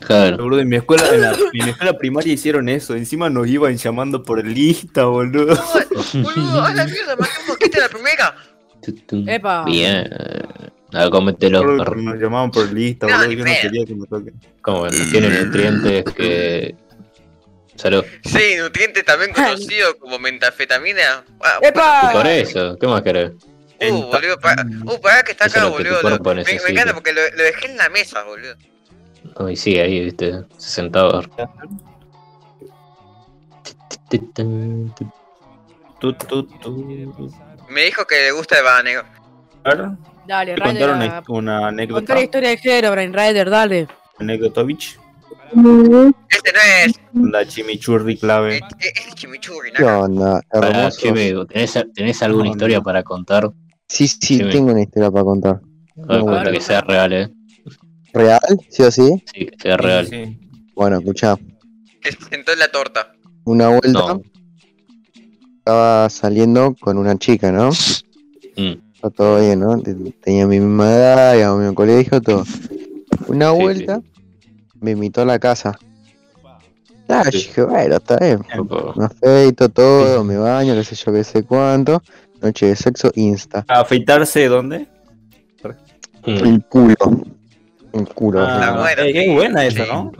[0.00, 0.36] Claro.
[0.38, 2.94] Boludo, en mi escuela, en, la, en mi escuela primaria hicieron eso.
[2.94, 5.56] Encima nos iban llamando por lista, boludo.
[6.14, 8.34] Boludo, a la mierda, maté un mosquito en la primera.
[9.26, 9.64] Epa.
[9.64, 10.08] Bien.
[11.10, 11.60] Cómetelo.
[11.60, 11.94] Recuerdo arro.
[11.96, 13.32] que Nos llamaban por lista, No, boludo.
[13.32, 14.40] Yo no quería que me toquen.
[14.62, 16.74] Como no tiene nutrientes que.
[17.74, 18.04] Salud.
[18.24, 21.24] Sí, nutriente también conocido como metafetamina.
[21.40, 22.10] Ah, ¡Epa!
[22.12, 23.32] Por eso, ¿qué más querés?
[23.80, 26.00] Uh, boludo, para, uh, para que está acá, boludo.
[26.34, 28.56] me, encanta porque lo, lo dejé en la mesa, boludo.
[29.38, 30.44] No, y sigue ahí, viste,
[36.14, 37.32] tu, tu.
[37.68, 38.56] Me dijo que le gusta
[39.64, 39.96] ver,
[40.26, 41.22] Dale, ¿te contar una, Ryder.
[41.28, 42.00] una anécdota?
[42.00, 43.88] Contar la historia de Herobrine, Ryder, dale.
[44.18, 44.98] Anécdotovich.
[46.28, 47.00] Este no es.
[47.32, 48.56] La chimichurri clave.
[48.58, 50.00] Este es el chimichurri, ¿Qué ¿no?
[50.00, 50.42] onda?
[50.52, 50.98] Hermoso.
[51.00, 52.82] Chime, ¿tenés, ¿tenés alguna No, historia no.
[52.82, 53.50] para contar?
[53.88, 54.50] Sí, sí, Chime.
[54.50, 55.60] tengo una historia para contar.
[56.08, 56.50] A ver, bueno.
[56.50, 57.28] que sea real, eh.
[58.18, 58.40] ¿Real?
[58.68, 59.22] ¿Sí o sí?
[59.32, 60.06] Sí, sea real.
[60.08, 60.38] Sí.
[60.74, 61.36] Bueno, escuchá.
[62.00, 63.12] Que se sentó en la torta.
[63.44, 64.20] Una vuelta No.
[65.58, 67.70] estaba saliendo con una chica, ¿no?
[68.56, 69.80] Mm, Está todo bien, ¿no?
[69.80, 72.44] Te- Tenía mi misma edad, íbamos al mismo colegio, todo.
[73.28, 74.00] Una Sí, vuelta
[74.80, 75.78] me invitó a la casa.
[77.08, 77.46] Ah, yo Sí.
[77.46, 78.40] dije, bueno, está bien.
[78.96, 82.02] Me afeito todo, me baño, qué sé yo, qué sé cuánto.
[82.42, 83.64] Noche de sexo, insta.
[83.68, 84.86] ¿A afeitarse dónde?
[86.26, 86.94] El culo.
[87.92, 88.40] El culo.
[88.46, 89.02] Ah, bueno.
[89.02, 90.12] eh, qué buena esa, ¿no?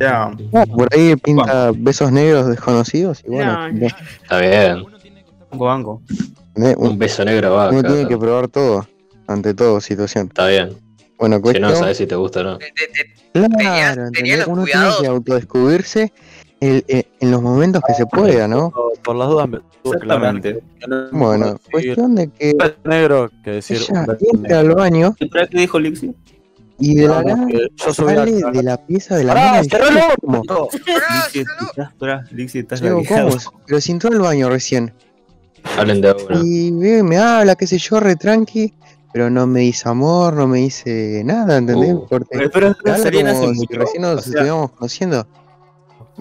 [0.00, 0.30] Ya.
[0.54, 4.82] Ah, por ahí pinta besos negros desconocidos y bueno, No, Está bien.
[4.84, 6.02] Uno tiene que estar Banco.
[6.56, 7.70] Un Un- beso negro va.
[7.70, 7.88] uno acá.
[7.88, 8.86] tiene que probar todo,
[9.26, 10.26] ante todo, situación.
[10.28, 10.70] Está bien.
[11.18, 12.58] Bueno, Si cuestión, no sabes si te gusta o no.
[13.32, 14.96] Claro, los uno cuidados.
[14.98, 16.12] tiene que autodescubrirse
[16.60, 18.70] el- eh, en los momentos que se pueda, ¿no?
[18.70, 19.48] Por, por las dudas,
[19.84, 20.60] Exactamente.
[21.12, 24.70] Bueno, cuestión de que un beso negro que decir ella un beso entra negro.
[24.72, 26.14] al baño ¿Espera qué dijo Lixi?
[26.78, 27.46] Y de la nada
[27.78, 30.68] sale de la pieza de la ¡Pará, mina y yo cerralo!
[30.72, 33.30] Lixi, estás, espera, Lixi, estás digo, lagueado.
[33.30, 33.62] ¿cómo?
[33.66, 34.94] Pero si entró al baño recién.
[35.76, 36.44] Hablen de uno.
[36.44, 38.72] Y y me habla, qué sé yo, re tranqui,
[39.12, 41.94] pero no me dice amor, no me dice nada, ¿entendés?
[41.94, 42.06] Uh.
[42.08, 45.26] Porque Pero, recién nos O sea, estuviéramos conociendo.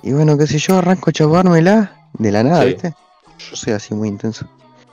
[0.01, 1.93] Y bueno, qué sé yo, arranco a chapármela.
[2.17, 2.69] De la nada, Sí.
[2.69, 2.93] ¿viste?
[3.37, 4.47] Yo soy así muy intenso.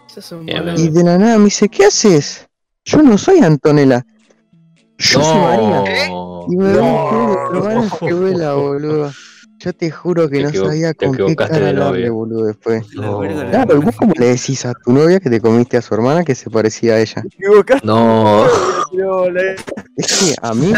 [0.09, 0.81] Eso es un Bien, boludo.
[0.81, 2.47] Y de la nada me dice, ¿qué haces?
[2.85, 4.05] Yo no soy Antonella.
[4.99, 6.09] Yo soy María.
[6.09, 6.47] No.
[6.49, 7.49] Y me No.
[7.51, 9.13] que hermano que vuela, boludo.
[9.61, 12.45] Yo te juro que Te no equivo- sabía te con qué equivocaste cara hablarle, boludo,
[12.45, 12.85] después.
[12.95, 13.07] La
[13.51, 16.35] Claro, ¿vos cómo le decís a tu novia que te comiste a su hermana que
[16.35, 17.23] se parecía a ella?
[17.83, 18.45] No.
[19.97, 20.77] Es que, amigo,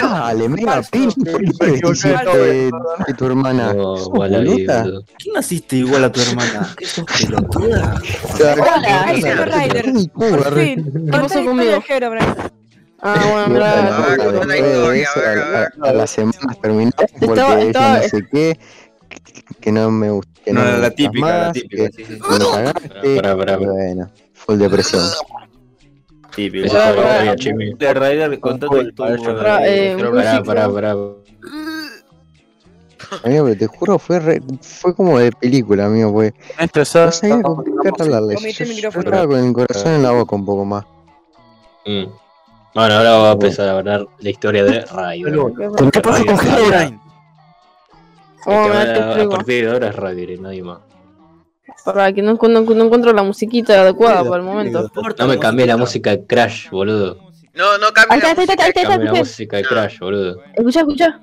[0.00, 0.48] Dale,
[0.92, 1.10] pin,
[1.82, 1.96] ¿por
[3.06, 3.72] de tu hermana?
[3.72, 5.04] No, ¿Sos igual.
[5.18, 6.68] ¿Qué naciste igual a tu hermana?
[6.78, 8.00] ¿Qué sos pelotuda?
[8.38, 9.84] Hola, Ahí Ryder.
[10.54, 11.06] Fin.
[11.06, 11.82] ¿Qué pasó conmigo?
[13.06, 14.46] Ah, bueno, mira.
[14.46, 15.72] La historia, a ver, a, a ver.
[15.82, 16.88] a- a las semanas porque
[17.20, 18.58] Estaba- estaba- no sé qué,
[19.60, 20.32] que no me gusta.
[20.42, 22.12] Que no, la típica, la típica, que sí, sí.
[22.30, 23.16] me cagaste.
[23.16, 23.72] Pará, pará, pará.
[23.72, 25.02] Bueno, full depresión.
[26.34, 26.68] Típico.
[26.68, 27.36] Fue.
[27.78, 30.96] De Ryder, contate eh, Pero- Pará, pará, pará.
[33.22, 36.32] Amigo, pero te juro, fue re- fue como de película, amigo, pues.
[36.58, 38.36] Este ser- No sabía con qué hablarle.
[38.52, 40.84] Yo, el estaba con el corazón en la boca un poco más.
[41.86, 42.04] Mm.
[42.74, 45.90] Bueno, ahora va a empezar a hablar la historia de Ryder.
[45.92, 47.00] ¿Qué pasa con Herobrine?
[48.46, 50.80] A, partir de ahora es y nadie más.
[51.84, 54.90] Para que no, no, no encuentro la musiquita adecuada para el momento.
[55.18, 57.16] No me cambié la música de Crash, boludo.
[57.54, 59.56] No, no Ahí cambia está, la ahí está, ahí está, ahí está, Cambié la música
[59.56, 60.42] de Crash, boludo.
[60.54, 61.20] Escucha, escucha.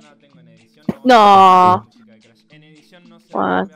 [1.03, 1.87] No.
[3.29, 3.69] De Bueno,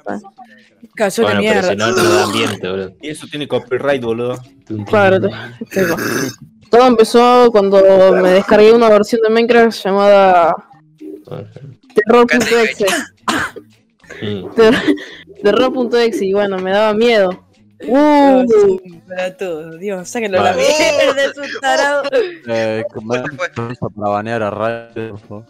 [1.15, 1.69] pero mierda.
[1.69, 2.93] si no, no da ambiente, boludo.
[3.01, 4.37] Y eso tiene copyright, boludo.
[4.87, 5.19] Claro.
[6.69, 10.55] Todo empezó cuando me descargué una versión de Minecraft llamada
[11.93, 12.85] Terror.exe.
[14.55, 14.95] Ter-
[15.43, 17.29] Terror.exe y bueno, me daba miedo.
[17.87, 18.45] Uh,
[19.07, 19.77] para todo.
[19.77, 22.03] Dios, sáquenlo a la mierda, es un tarado.
[22.47, 23.21] Eh, ¿cómo es?
[23.35, 23.89] Fue, fue.
[23.95, 25.45] para banear a Ryder, por favor.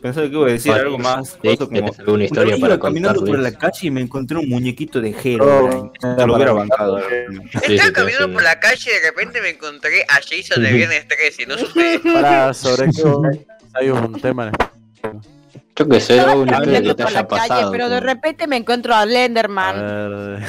[0.00, 1.30] Pensaba que iba a decir algo más.
[1.42, 3.34] Sí, coso como- ¿Tenés alguna Una historia vez para iba caminando contar?
[3.34, 5.92] por la calle y me encontré un muñequito de Hero.
[6.00, 6.98] Te lo hubiera bancado.
[7.62, 11.46] Estaba caminando por la calle y de repente me encontré a Jason de Viernes 13,
[11.46, 12.00] no supe.
[12.12, 14.48] Para, sobre qué hay un tema
[15.02, 15.20] en
[15.74, 17.70] Yo que sé, alguna historia que te haya calle, pasado.
[17.72, 19.76] pero de como- repente me encuentro a A Lenderman.
[20.36, 20.46] ver.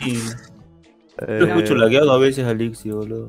[0.00, 0.18] Sí.
[1.28, 3.28] Yo escucho lagueado a veces a Alexi, boludo.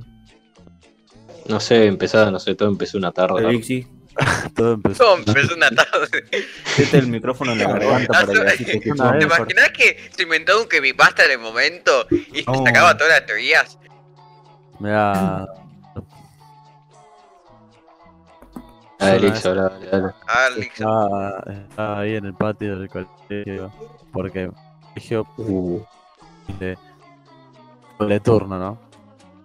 [1.47, 3.41] No sé, empezaba, no sé, todo empezó una tarde.
[3.41, 3.47] ¿no?
[3.49, 3.85] Alexi,
[4.55, 5.03] todo empezó.
[5.17, 6.23] No, empezó una tarde.
[6.77, 9.11] mete el micrófono en la garganta para que así te Una escuchemos.
[9.11, 9.19] vez.
[9.19, 12.63] ¿Te imaginas que se inventó un creepypasta en el momento y se No.
[12.65, 13.77] sacaba todas las teorías?
[14.79, 15.45] Mira,
[18.99, 20.13] Dale, Liz, habla, dale, dale.
[20.27, 23.71] Ah, estaba, estaba ahí en el patio del colegio.
[24.13, 24.51] Porque el
[24.93, 25.81] colegio Uh,
[26.59, 26.77] de
[27.99, 28.79] doble turno, ¿no?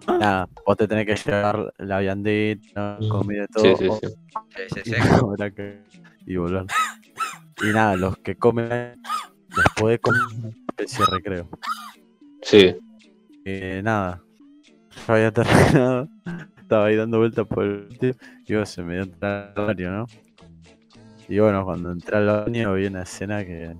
[0.19, 3.63] Nada, vos te tenés que llevar la viandita, comida y todo.
[3.63, 4.07] sí, sí, sí.
[4.07, 4.95] Sí, sí, sí.
[5.21, 5.83] Habrá que-
[6.25, 6.65] y volver.
[7.61, 8.99] Y nada, los que comen
[9.47, 11.49] después de comer, especie de recreo.
[12.41, 12.75] Sí,
[13.45, 14.23] Eh, nada,
[15.07, 16.07] yo había terminado,
[16.57, 19.91] estaba ahí dando vueltas por el patio y bueno, se me dio entrar al baño,
[19.91, 20.05] ¿no?
[21.27, 23.75] Y bueno, cuando entré al baño vi una escena que.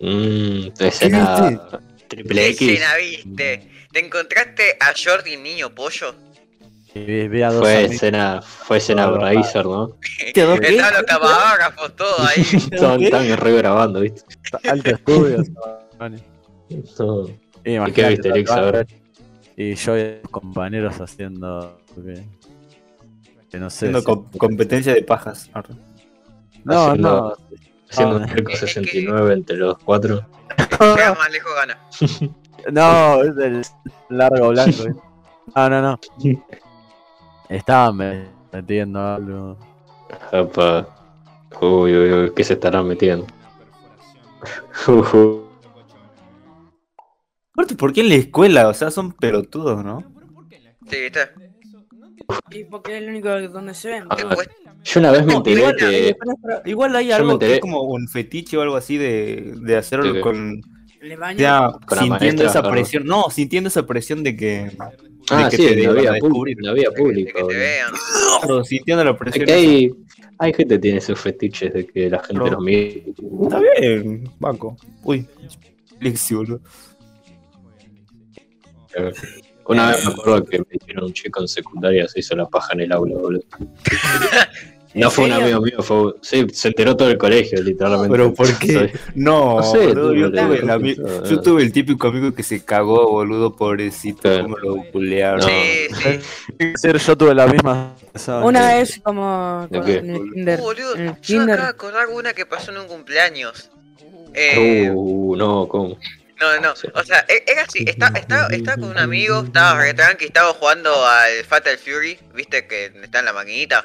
[0.00, 1.50] Mmm, escena
[2.16, 2.68] triple ¿Qué X.
[2.68, 3.68] escena viste?
[3.92, 6.14] ¿Te encontraste a Jordi niño pollo?
[6.94, 7.94] y vi, a dos Fue amigos.
[7.94, 9.96] escena, fue escena No, Bracer, ¿no?
[10.34, 10.68] ¿Qué, dos qué?
[10.68, 12.42] Estaban los camarógrafos, todo ahí.
[12.70, 14.20] Estaban estaban regrabando, ¿viste?
[14.68, 15.42] alto estudio.
[16.98, 17.26] No.
[17.64, 18.50] Y ¿Y qué viste, Alex?
[18.50, 18.86] Ahora.
[19.56, 21.78] Y yo y los compañeros haciendo.
[21.94, 22.24] Que,
[23.50, 23.76] que no sé.
[23.86, 25.50] Haciendo si- com- competencia de pajas.
[26.64, 27.56] no, haciendo- no.
[27.90, 30.26] Haciendo un cerco 69 entre los cuatro.
[30.96, 31.78] Llega más lejos gana.
[32.70, 33.62] No, es del
[34.08, 34.84] largo blanco.
[34.84, 34.94] ¿eh?
[35.56, 36.00] No, no, no.
[37.48, 39.58] Estaban me- metiendo algo.
[40.30, 40.86] Apa.
[41.60, 43.26] Uy, uy, uy, ¿qué se estarán metiendo?
[47.52, 48.68] Aparte, ¿por qué en la escuela?
[48.68, 50.02] O sea, son pelotudos, ¿no?
[50.88, 51.20] Sí, ¿viste?
[52.50, 54.04] Y porque es el único donde se ven.
[54.08, 54.16] Ah.
[54.16, 54.48] Después,
[54.84, 56.16] Yo una vez me No, enteré igual, que.
[56.64, 60.60] igual hay algo que es como un fetiche o algo así de, de hacerlo con,
[61.02, 61.38] Le baño.
[61.38, 62.70] ya, sintiendo maestra, esa claro.
[62.74, 63.04] presión.
[63.04, 64.70] No, sintiendo esa presión de que.
[65.30, 67.32] Ah, que sí, te en la vía, pública, la vía de que pública.
[67.34, 67.58] te boludo.
[67.58, 67.92] vean.
[68.40, 69.46] Claro, sintiendo la Es presión.
[69.46, 69.90] que hay,
[70.38, 72.50] hay gente que tiene sus fetiches de que la gente Bro.
[72.52, 73.04] los mire.
[73.42, 74.76] Está bien, banco.
[75.02, 75.26] Uy,
[76.00, 76.60] Lexi, boludo.
[79.66, 82.74] Una vez me acuerdo que me hicieron un chico en secundaria se hizo la paja
[82.74, 83.42] en el aula, boludo.
[84.94, 86.14] No fue un amigo mío, fue.
[86.20, 88.10] Sí, se enteró todo el colegio, literalmente.
[88.10, 88.92] Pero ¿por qué?
[89.14, 93.08] No, No sé, boludo, yo, boludo, tuve el yo tuve típico amigo que se cagó,
[93.10, 94.42] boludo, pobrecito, Claro.
[94.44, 95.40] como lo bulearon.
[95.40, 95.46] No.
[95.48, 96.98] Sí, sí.
[97.06, 97.94] Yo tuve la misma.
[98.42, 99.96] Una vez como ¿De con- qué?
[99.98, 100.60] en el kinder.
[100.60, 101.50] Uh, boludo, En el yo me kinder.
[101.54, 103.70] acabo de acordar una que pasó en un cumpleaños.
[104.34, 105.98] Eh, Uh, no, ¿cómo?
[106.40, 109.94] No, no, o sea, e- era así, estaba, estaba, estaba con un amigo, estaba re
[109.94, 113.84] tranqui, estaba jugando al Fatal Fury, viste que está en la maquinita.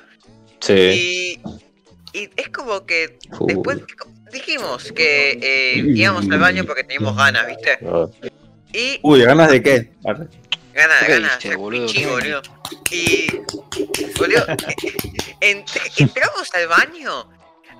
[0.60, 1.40] Sí.
[2.14, 3.80] Y, y es como que después
[4.32, 7.80] dijimos que eh, íbamos al baño porque teníamos ganas, viste.
[8.74, 9.92] Y Uy, ¿ganas de qué?
[10.06, 10.28] Arre.
[10.74, 11.88] ganas, ¿Qué ganas de hacer boludo?
[12.92, 13.28] Y,
[14.18, 14.46] boludo,
[15.42, 17.30] ent- entramos al baño,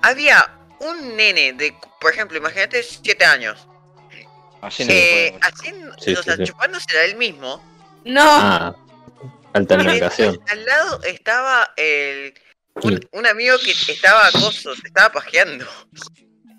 [0.02, 0.48] había
[0.80, 3.66] un nene de, por ejemplo, imagínate 7 años,
[4.60, 6.44] Así no eh, haciendo, Sí, o sí, sea, sí.
[6.44, 7.62] chupándosela él mismo.
[8.04, 8.22] No.
[8.24, 8.74] Ah,
[9.52, 9.74] alta.
[9.76, 12.32] Al lado estaba el
[12.82, 15.66] un, un amigo que estaba acoso, se estaba pajeando.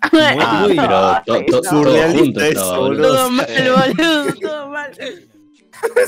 [0.02, 3.12] Ah, Muy- pero to- to- todo surrealista junto eso, estaba, boludo.
[3.12, 3.16] boludo.
[3.16, 4.90] Todo mal, boludo, todo mal.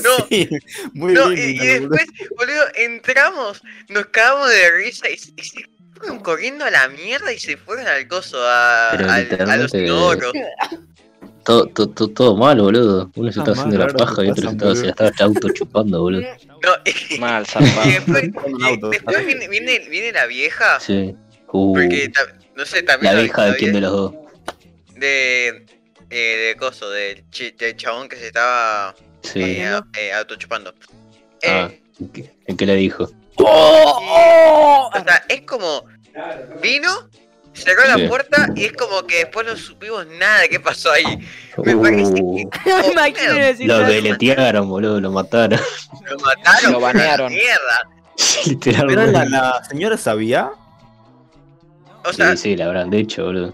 [0.03, 0.49] No, Sí,
[0.93, 2.05] muy no, y, después,
[2.37, 7.39] boludo, entramos, nos cagamos de risa y, y se fueron corriendo a la mierda y
[7.39, 10.33] se fueron al coso, a, Pero al- a los inodoros.
[11.43, 13.11] Todo, todo, todo, todo mal, boludo.
[13.15, 15.11] Uno se Ah, estaba haciendo mal, la paja y otro se estaba, se la estaba
[15.19, 16.21] auto chupando, boludo.
[16.63, 16.71] No,
[17.19, 17.89] Mal, y zarpado.
[17.89, 18.23] después,
[18.63, 18.89] auto.
[19.25, 21.15] viene, viene, viene la vieja, Sí.
[21.55, 22.09] Uh, porque,
[22.55, 24.13] no sé, también la la- vieja de quién de los dos.
[24.95, 25.65] de,
[26.09, 26.15] eh,
[26.47, 27.23] de coso, del,
[27.57, 29.39] del chabón que se estaba Sí.
[29.41, 30.73] eh, eh, autochupando.
[31.41, 31.69] Eh, Ah,
[32.13, 33.09] ¿qué- ¿en qué le dijo?
[33.37, 35.85] Oh, O sea, es como
[36.61, 36.89] vino,
[37.53, 38.07] cerró la Sí.
[38.07, 41.03] puerta y es como que después no supimos nada de qué pasó ahí.
[41.57, 45.59] Me parece Uh, que Me imagino decir lo deletearon, boludo, lo mataron.
[46.09, 46.71] lo mataron.
[46.71, 47.31] Lo banearon.
[47.31, 47.89] Mierda.
[48.45, 49.11] Literalmente.
[49.11, 50.51] la, la señora sabía.
[52.05, 53.53] O sea, Sí, sí, la habrán dicho, boludo.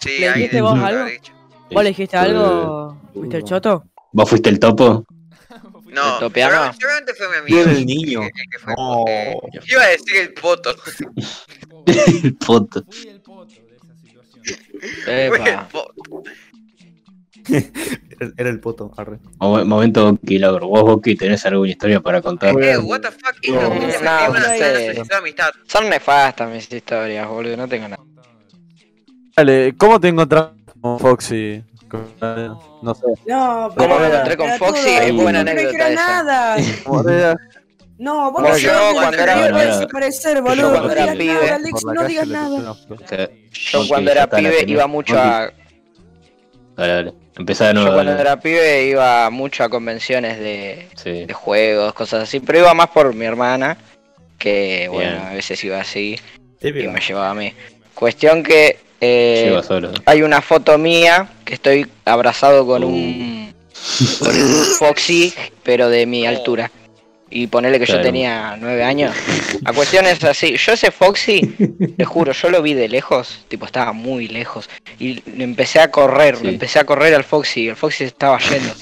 [0.00, 1.06] sí, ¿Le dijiste vos algo?
[1.70, 3.44] ¿Vos le dijiste algo, Mr.
[3.44, 3.84] Choto?
[4.12, 5.04] ¿Vos fuiste el topo?
[5.86, 7.60] No, seguramente- fue mi amigo.
[7.70, 8.20] el niño.
[8.22, 9.04] que- que fue No.
[9.40, 10.74] porque- Iba a decir el poto.
[11.86, 12.84] El foto.
[12.90, 14.42] Fui el poto de esa situación.
[15.06, 15.68] Epa.
[15.70, 16.22] poto.
[18.36, 19.18] Era, el poto, arre.
[19.40, 20.68] Mo- Momento Boki, Lauro.
[20.68, 22.54] Vos, Boki, tenés alguna historia para contar.
[22.62, 25.50] Eh, what the fuck, No, no, solicitud de amistad.
[25.66, 27.56] Son nefastas mis historias, boludo.
[27.56, 28.02] No tengo nada.
[29.36, 31.64] Dale, ¿cómo te encontraste con Foxy?
[32.82, 33.02] No sé.
[33.26, 34.82] No, ¿Cómo me pero- encontré con pero Foxy?
[34.84, 36.22] todo, Es buena no anécdota esa.
[36.22, 36.56] nada.
[37.98, 40.70] No, vos no yo sabés cuando que era- te Bueno, voy a era- desaparecer, boludo.
[40.70, 42.74] cuando No era digas pibe, nada, Alex, no digas nada.
[43.52, 45.52] Yo cuando era pibe iba mucho a.
[46.76, 47.12] Dale, dale.
[47.36, 47.94] Empezá de Yo nuevo.
[47.94, 48.22] cuando dale.
[48.22, 51.24] era pibe iba mucho a convenciones de, Sí.
[51.26, 53.76] de juegos, cosas así, pero iba más por mi hermana,
[54.38, 55.26] que bueno, Bien.
[55.28, 56.90] a veces iba así y Típico.
[56.90, 57.52] me llevaba a mí.
[57.94, 59.92] Cuestión que eh, Lleva solo.
[60.06, 62.88] hay una foto mía que estoy abrazado con Uh.
[62.88, 63.54] un,
[64.20, 66.70] con un Foxy, pero de mi altura.
[67.34, 69.14] Y ponerle que yo tenía nueve años.
[69.62, 71.40] La cuestión es así, yo ese Foxy,
[71.96, 74.68] te juro, yo lo vi de lejos, tipo estaba muy lejos.
[74.98, 76.44] Y le empecé a correr, Sí.
[76.44, 78.74] le empecé a correr al Foxy y el Foxy se estaba yendo.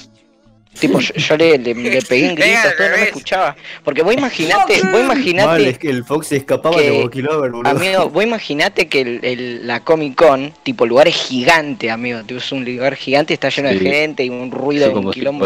[0.79, 3.55] Tipo, yo, yo le, le, le pegué en gritos, todo, no me escuchaba.
[3.83, 7.51] Porque vos imaginate, vos Mal, imaginate, es que el Fox escapaba que- de Boki Lover,
[7.51, 7.69] boludo.
[7.69, 12.21] amigo, vos imaginate que el, el- la Comic Con, tipo, lugar es gigante, amigo.
[12.23, 13.85] Tipo, es un lugar gigante y está lleno de Sí.
[13.85, 15.45] gente y un ruido, Yo un como si quilombo.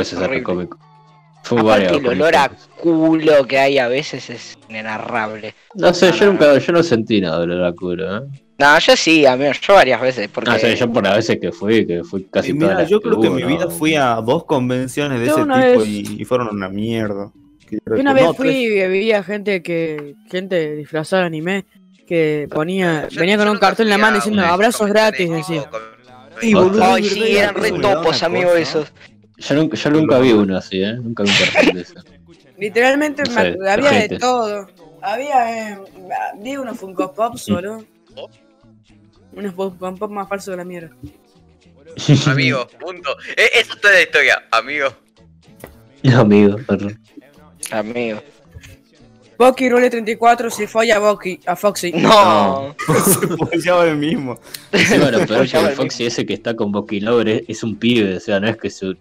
[1.45, 2.49] Fue Aparte el olor a
[2.81, 5.53] culo que hay a veces es inenarrable.
[5.75, 8.21] No sé, yo nunca, yo no sentí nada de olor a culo, ¿eh?
[8.58, 10.49] No, yo sí, amigo, yo varias veces, porque...
[10.49, 12.89] No sé, yo por las veces que fui, que fui casi Y todas mira, las
[12.89, 13.69] yo creo que en mi vida no.
[13.69, 17.31] fui a dos convenciones de Yo ese tipo vez- y, y fueron una mierda.
[17.69, 18.55] Yo una no, vez fui tres.
[18.58, 21.65] y veía gente que gente disfrazada de anime
[22.08, 25.29] que ponía Yo- venía yo con un cartón en la mano a diciendo abrazos gratis,
[25.29, 25.69] de decía.
[26.39, 28.60] Sí, boludo, Ay, sí, eran re topos, una amigo, cosa.
[28.62, 28.93] esos.
[29.37, 30.93] Yo nunca, yo nunca vi uno así, ¿eh?
[30.93, 31.29] Nunca vi
[31.69, 31.93] un de eso.
[32.57, 34.67] Literalmente No sé, había de todo.
[35.01, 35.77] Había eh,
[36.41, 37.53] vi unos Funko Pops, Mm.
[37.53, 37.85] boludo.
[39.33, 40.89] Unos Funko Pop más falsos que la mierda.
[42.27, 43.15] Amigo, punto.
[43.35, 44.87] Eh, Eso es toda la historia, amigo.
[46.15, 46.99] Amigo, perdón.
[47.71, 48.21] Amigo.
[49.37, 51.91] Bucky Rule 34 se folla a Bucky, a Foxy.
[51.91, 52.73] No.
[52.88, 54.39] Se apoyaba el mismo.
[54.71, 55.75] Peor es que Ya el.
[55.75, 58.55] Foxy ese que está con Boki Lover es, es un pibe, o sea, no es
[58.55, 58.95] que su...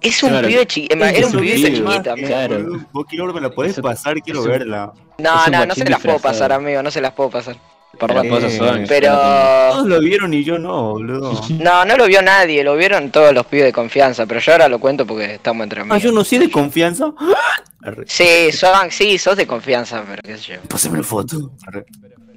[0.00, 0.48] Es un Claro.
[0.48, 2.28] pibe chiquito, era un pibe, chiquito, amigo.
[2.28, 2.86] Claro.
[2.92, 4.92] Boki Lover me la podés Eso- pasar, quiero eso- verla.
[5.18, 7.56] No, no, no se las puedo pasar, amigo, no se las puedo pasar.
[7.98, 9.08] Pero pasa, Sodan, Pero.
[9.12, 11.32] Todos lo vieron y yo no, boludo.
[11.60, 14.68] No, no lo vio nadie, lo vieron todos los pibes de confianza, pero yo ahora
[14.68, 16.02] lo cuento porque estamos entre Ah, amigos.
[16.02, 17.12] yo no soy de confianza.
[18.06, 20.60] Sí, son, sí, sos de confianza, pero qué sé yo.
[20.68, 21.52] Pásame la foto.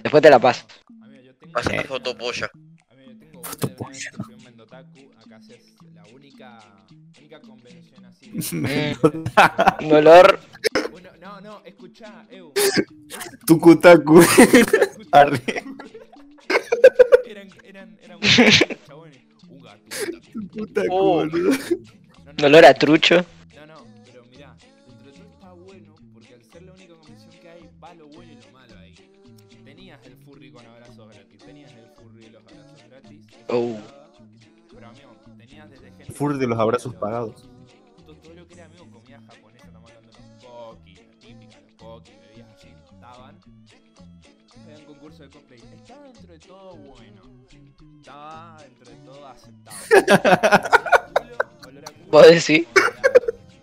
[0.02, 0.64] Después te la paso.
[1.04, 1.54] Amigo, yo tengo.
[1.54, 2.50] Pasa la foto polla.
[8.52, 8.96] Me-
[9.82, 10.40] Un olor.
[10.92, 12.52] Uno- no, no, escuchá, Eu.
[13.46, 14.22] Tucutacu.
[15.12, 15.64] Arre.
[17.26, 18.20] Eran, eran, eran
[18.88, 19.20] chabones.
[19.50, 19.80] Un gato.
[20.34, 21.16] Tucutacu, Oh.
[21.16, 21.52] boludo.
[21.52, 23.16] No, Un no, olor a trucho.
[23.56, 24.56] No, no, pero mirá,
[24.88, 28.08] dentro de todo está bueno porque al ser la única convención que hay, va lo
[28.08, 28.96] bueno y lo malo ahí.
[29.64, 33.22] Tenías el furry con abrazos gratis, tenías el furry de los abrazos gratis.
[33.50, 33.78] Oh.
[34.74, 36.12] Pero amigo, tenías desde gente.
[36.14, 37.50] Furry de los abrazos pagados.
[52.10, 52.68] ¿Vos decís?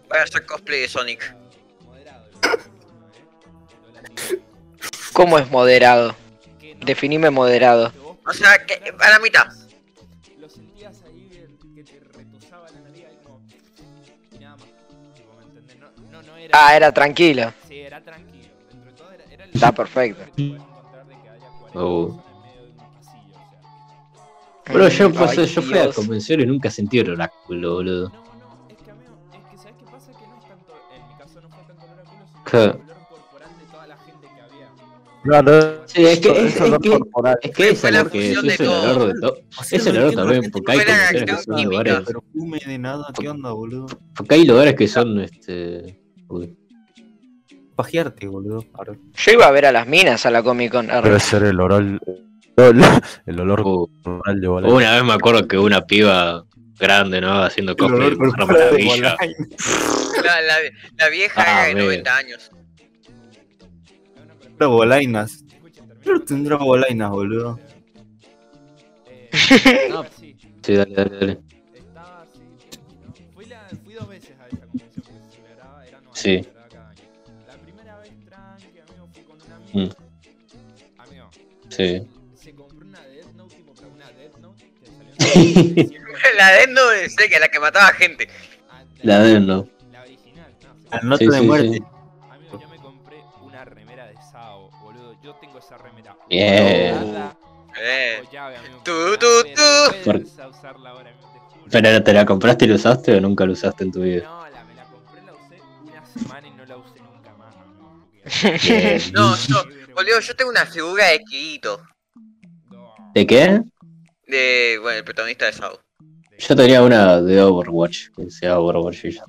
[0.08, 1.34] Voy a hacer cosplay de Sonic.
[1.84, 2.26] Moderado.
[5.12, 6.16] ¿Cómo es moderado?
[6.84, 7.92] Definime moderado.
[8.26, 9.46] O sea, que a la mitad.
[10.38, 13.40] Lo sentías ahí que- que te retusaba la nariz ahí como.
[14.32, 14.66] Y nada más.
[15.14, 15.76] Tipo, ¿me entendés?
[15.78, 16.50] No, no, no era.
[16.66, 17.52] Ah, era tranquilo.
[17.68, 18.48] Sí, era tranquilo.
[18.70, 19.50] Dentro de todo era, era el.
[19.54, 20.24] Está perfecto.
[20.24, 22.24] que puedes encontrar de que haya 40 Oh.
[24.72, 28.08] Pero yo, Ay, pues, yo fui a convención y nunca sentí el oráculo, boludo.
[28.10, 30.12] No, no, es que amigo, es que ¿sabes qué pasa?
[30.12, 30.74] Que no es tanto.
[30.94, 33.96] En mi caso no fue tanto el oráculo, sino el olor corporal de toda la
[33.98, 34.68] gente que había.
[35.22, 37.38] Claro, Sí, es que, es, es no que, corporal.
[37.42, 39.34] es que es lo que es el olor de todo.
[39.58, 42.00] O sea, Es el no olor también, porque hay convenciones que son lugares.
[42.00, 43.86] Perfume de nada, ¿qué onda, boludo?
[44.16, 46.00] Porque hay lugares que son, este.
[46.28, 46.56] uy,
[47.76, 48.64] Pajearte, boludo.
[49.14, 50.86] Yo iba a ver a las minas a la Comic Con.
[50.86, 51.98] Debe ser el olor.
[52.68, 52.80] El,
[53.26, 54.68] el olor uh, corporal de bola.
[54.68, 56.44] Una vez me acuerdo que una piba
[56.78, 57.42] grande, ¿no?
[57.42, 59.16] Haciendo cosplay de Maravilla.
[59.16, 59.36] Bolaño.
[60.24, 60.54] La, la,
[60.98, 61.86] la vieja Ah, era de amigo.
[61.86, 62.50] 90 años.
[64.56, 65.44] Era bolainas.
[66.26, 67.58] Tendrá bolainas, boludo.
[69.90, 70.04] No.
[70.62, 71.38] Sí, dale, dale, dale.
[71.74, 73.14] Estaba así, ¿no?
[73.34, 76.42] Fui, la, fui dos veces a esa convención porque se celebraba, era Sí.
[76.42, 77.00] cada año.
[77.46, 79.96] La primera vez tranqui, amigo, fui con un amigo.
[80.98, 81.30] Amigo,
[81.70, 82.02] Sí.
[86.36, 88.28] La de no es que la que mataba gente.
[89.02, 89.66] La de no.
[89.92, 90.74] La original, no.
[90.74, 91.68] se La compró- nota Sí, de sí, muerte.
[91.72, 91.82] sí.
[92.30, 95.16] Amigo, yo me compré una remera de Sao, boludo.
[95.22, 96.16] Yo tengo esa remera.
[96.28, 97.32] Bien.
[97.82, 98.22] Eh.
[98.84, 100.10] Tú, tú, tú.
[100.12, 100.24] te.
[101.70, 104.24] Pero te la compraste y la usaste o nunca la usaste en tu vida.
[104.24, 107.54] No, la, me la compré, la usé una semana y no la usé nunca más,
[107.54, 109.12] amigo.
[109.12, 111.80] No, no, boludo, yo tengo una figura de Kirito.
[112.70, 113.62] No, ¿De qué?
[114.30, 115.80] De, bueno, el protagonista de Sao.
[116.38, 119.24] Yo tenía una de Overwatch, que sea Overwatch y ya.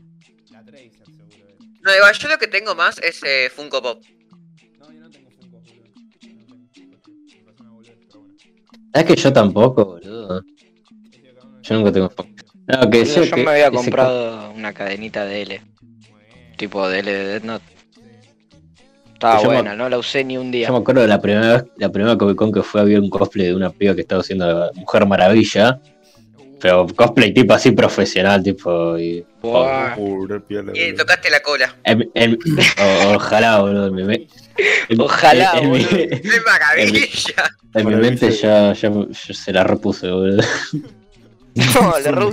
[1.84, 4.04] No, igual, yo lo que tengo más es eh, Funko Pop.
[4.80, 5.88] No, yo no tengo Funko, boludo.
[6.92, 7.82] No tengo.
[8.94, 10.44] Es que yo tampoco, boludo.
[11.64, 12.46] Yo nunca tengo Funko.
[12.68, 15.62] No, que Yo, que me había comprado una cadenita de L.
[16.58, 17.66] Tipo de L de Death Note.
[19.22, 20.66] Estaba Yo me- buena, no la usé ni un día.
[20.70, 23.08] Yo me acuerdo de la primera vez, la primera Comic Con que fue había un
[23.08, 25.80] cosplay de una piba que estaba haciendo la Mujer Maravilla,
[26.60, 30.42] pero cosplay tipo así profesional, tipo y piola, Y boludo.
[30.98, 31.76] tocaste la cola.
[31.84, 32.40] en- en-
[32.80, 34.28] o- ojalá, boludo, en mi, me-
[34.90, 35.90] en- Ojalá, en, mi- boludo.
[36.10, 37.56] ¡Qué maravilla!
[37.76, 40.42] en mi mente ya, ya, ya se la repuse, boludo.
[41.54, 42.26] No, le re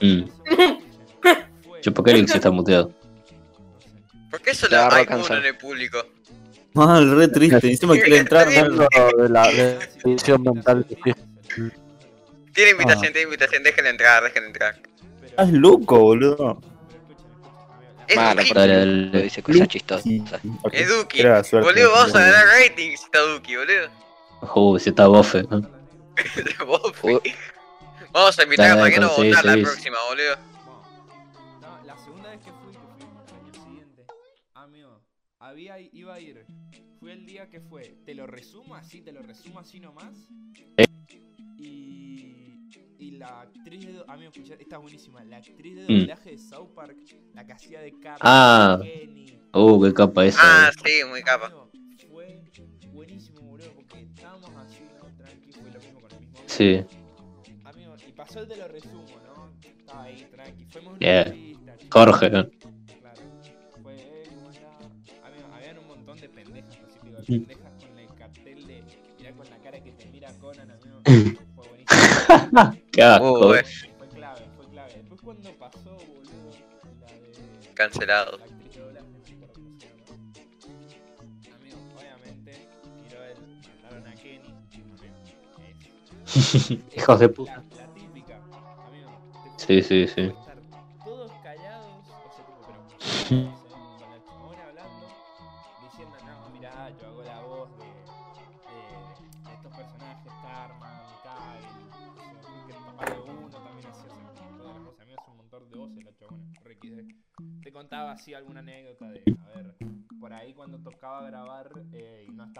[0.00, 0.24] Mm.
[1.82, 2.92] Yo porque Alex está muteado.
[4.30, 6.04] ¿Por qué solo hay uno en el público?
[6.74, 7.70] Mal, re triste.
[7.70, 8.48] Encima quiere entrar.
[8.68, 8.86] Lo
[9.22, 10.86] de la edición mental.
[12.52, 14.80] Tiene invitación, tiene invitación, déjenle entrar, déjenle entrar.
[15.24, 16.60] Estás loco, boludo.
[18.14, 19.22] Malo, dale.
[19.22, 20.06] dice cosas chistosas.
[20.72, 21.22] Es Duki.
[21.22, 23.88] Boludo, vamos a ganar ratings, está Duki, boludo.
[24.54, 25.42] Uh, si está bofe.
[25.50, 25.62] ¿no?
[28.16, 29.60] Vamos a invitar a Mariano a sí, votar la sí.
[29.62, 30.36] próxima, boludo.
[31.60, 34.06] No, la segunda vez que fui, que fui el año siguiente,
[34.54, 35.02] amigo,
[35.38, 36.46] había, iba a ir,
[36.98, 40.14] fue el día que fue, te lo resumo así, te lo resumo así nomás.
[41.58, 45.98] Y, y la actriz de, amigo, escuchá, esta es buenísima, la actriz de Mm.
[46.00, 46.96] doblaje de South Park,
[47.34, 48.78] la que hacía de Carmen, Ah.
[48.82, 49.38] Kenny.
[49.52, 50.40] Uh, qué capa esa.
[50.42, 50.72] Ah, eh.
[50.82, 51.46] sí, muy capa.
[51.48, 51.70] Amigo,
[52.10, 52.40] Fue
[52.94, 55.04] buenísimo, boludo, porque estábamos así, ¿no?
[55.18, 56.38] Tranqui, fue lo mismo con el mismo.
[56.46, 56.82] Sí.
[58.36, 59.50] Amigo, y pasó el de lo resumo, ¿no?
[59.62, 60.64] Estaba ahí, tranqui.
[60.66, 61.22] Fuimos a una Yeah.
[61.22, 62.30] entrevista, Jorge.
[62.30, 62.50] Claro.
[63.82, 64.78] Fue él, ¿cómo estaba?
[65.24, 68.82] Había, habían un montón de pendejas, así digo, pendejas con el cartel de.
[69.18, 71.00] Mirá con la cara que te mira Conan, amigo.
[71.54, 72.82] Fue buenísimo.
[72.92, 73.54] Qué asco.
[73.54, 73.64] Eh,
[73.98, 74.92] Fue clave, fue clave.
[74.96, 76.52] Después cuando pasó, boludo,
[77.00, 77.72] la de.
[77.74, 78.38] Cancelado.
[78.38, 79.16] La no
[86.96, 87.62] Hijos de puta.
[89.66, 90.14] Sí, sí, sí.
[90.14, 90.56] puede estar
[91.04, 92.52] Todos callados, o sea, tipo,
[93.28, 93.52] pero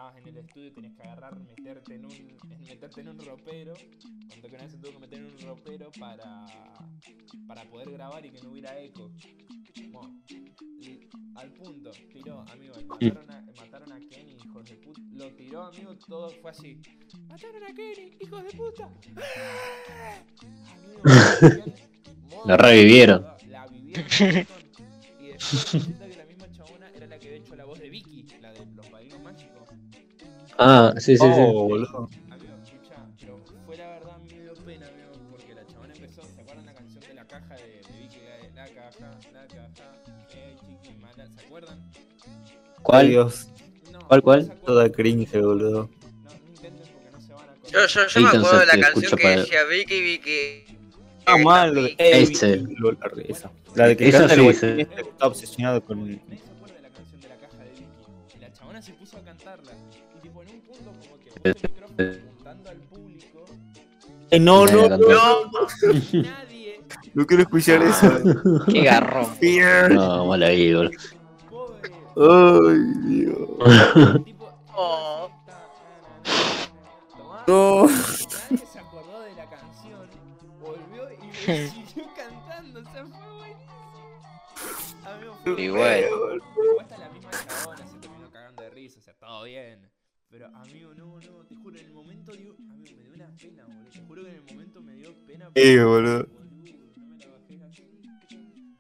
[0.07, 2.36] estabas en el estudio, tenías que agarrar, meterte en un,
[2.68, 3.74] meterte en un ropero.
[4.28, 6.46] Cuando que una vez se tuvo que meter en un ropero para,
[7.46, 9.11] para poder grabar y que no hubiera eco.
[9.90, 10.22] Bueno,
[10.80, 15.00] y al punto, tiró, amigo, mataron a, mataron a Kenny, hijos de puta.
[15.12, 16.80] Lo tiró, amigo, todo fue así.
[17.28, 18.84] Mataron a Kenny, hijos de puta.
[21.02, 21.64] Amigo,
[22.44, 23.26] La revivieron.
[23.48, 24.46] La vivieron.
[25.18, 26.05] Y después
[40.34, 41.78] eh, chiqui, mala, ¿se acuerdan?
[41.92, 43.09] Ay, ¿Cuál?
[43.09, 43.48] Dios.
[44.09, 44.44] ¿Cuál, cuál?
[44.44, 44.64] se acuerdan.
[44.64, 45.90] Toda cringe, boludo.
[46.22, 47.72] No, no intenten porque no se van a acordar.
[47.72, 50.76] Yo, yo, yo me acuerdo de la canción que decía Vicky, Vicky.
[51.26, 51.96] Ah, mal, lo de.
[51.98, 52.62] Ese.
[53.74, 54.80] La, de que canta el sí, guachín sí.
[54.82, 56.20] este que está obsesionado con.
[61.47, 63.44] Al público.
[64.40, 64.99] No, no, no,
[66.22, 66.80] Nadie,
[67.14, 68.11] no quiero escuchar eso.
[68.72, 69.26] Qué garrón.
[69.36, 69.92] Fear.
[69.92, 70.90] No, mal ahí, boludo.
[71.51, 71.90] pobre.
[72.16, 74.24] Ay, Dios.
[74.24, 74.47] Tipo,
[74.78, 75.30] Oh.
[77.47, 77.86] No.
[77.86, 80.01] Nadie se acordó de la canción.
[80.61, 81.32] Volvió y
[81.68, 82.80] siguió cantando.
[82.80, 83.66] O sea, fue buenísimo.
[85.07, 85.76] Amigo, fue Y buenísimo.
[85.76, 86.09] bueno.
[86.34, 89.88] Después hasta la misma chabona se terminó cagando de risa, o sea, todo bien.
[90.31, 93.64] Pero amigo, no, no, te juro, en el momento dio, amigo, me dio una pena,
[93.64, 93.91] boludo.
[93.91, 95.51] Te juro que en el momento me dio pena.
[95.55, 96.27] Eh, boludo.
[96.97, 97.83] no me la bajé así.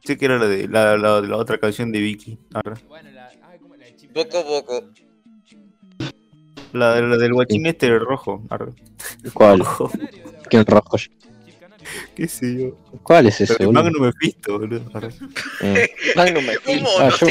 [0.04, 2.38] Sí que era la de la, la, la otra canción de Vicky.
[2.52, 2.74] Arre.
[2.88, 4.90] Bueno, la, ay, ¿cómo la de Chip Boco Boco.
[6.72, 8.42] La, la del guachín este el rojo.
[8.50, 8.72] Arre.
[9.32, 9.62] ¿Cuál?
[10.50, 10.96] ¿Quién rojo?
[12.14, 12.76] ¿Qué sé yo?
[13.02, 13.66] ¿Cuál es ese?
[13.68, 14.90] Magnum Mephisto, boludo.
[15.62, 16.88] Eh, Magnum ¿Cómo?
[16.98, 17.26] Ah, ¿Los yo-?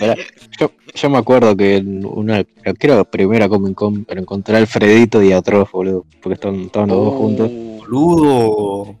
[0.00, 0.16] Era-
[0.58, 4.20] yo, yo me acuerdo que en una, creo que era la primera Comic Con, pero
[4.20, 7.50] encontré a Alfredito y a Trof, boludo, porque estaban, estaban los dos juntos.
[7.50, 8.96] Boludo.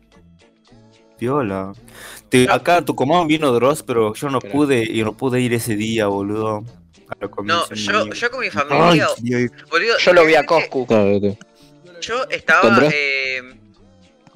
[1.18, 1.72] Viola.
[2.28, 5.76] Te- acá a Tucumán vino Dross, pero yo no pude, yo no pude ir ese
[5.76, 6.64] día, boludo.
[7.08, 9.08] A la No, yo, yo con mi familia,
[9.70, 9.98] boludo.
[9.98, 10.86] Yo lo vi a Coscu.
[12.00, 12.88] Yo estaba.
[12.92, 13.40] Eh,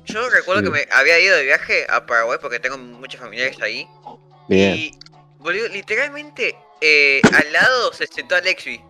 [0.09, 0.67] yo recuerdo Sí.
[0.67, 3.87] que me había ido de viaje a Paraguay porque tengo muchos familiares ahí.
[4.49, 4.75] Bien.
[4.75, 4.99] Y,
[5.39, 8.81] boludo, literalmente eh, al lado se sentó Alexi.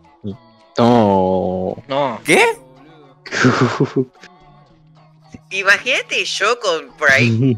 [0.77, 1.77] No.
[1.89, 2.21] No.
[2.25, 2.45] ¿Qué?
[5.51, 7.57] Imagínate yo con por ahí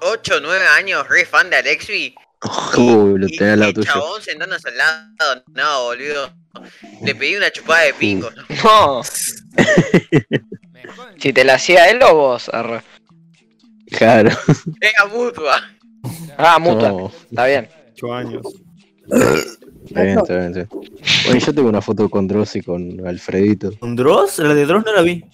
[0.00, 2.14] 8 o 9 años, re fan de Alexi.
[2.76, 3.92] Uy, lo Y tenía al lado el tuyo.
[3.92, 5.42] chabón sentándose al lado.
[5.54, 6.32] No, boludo.
[7.02, 8.30] Le pedí una chupada de pingo.
[8.64, 9.02] No.
[11.18, 12.80] Si te la hacía él o vos, arre.
[13.90, 14.30] Claro.
[14.80, 15.62] Era mutua.
[16.36, 16.88] Ah, mutua.
[16.90, 17.12] No.
[17.30, 17.68] Está bien.
[17.94, 18.42] 8 años.
[19.86, 20.90] Está bien, está bien, está bien.
[21.24, 23.70] Bueno, yo tengo una foto con Dross y con Alfredito.
[23.78, 24.38] ¿Con Dross?
[24.38, 25.24] La de Dross no la vi.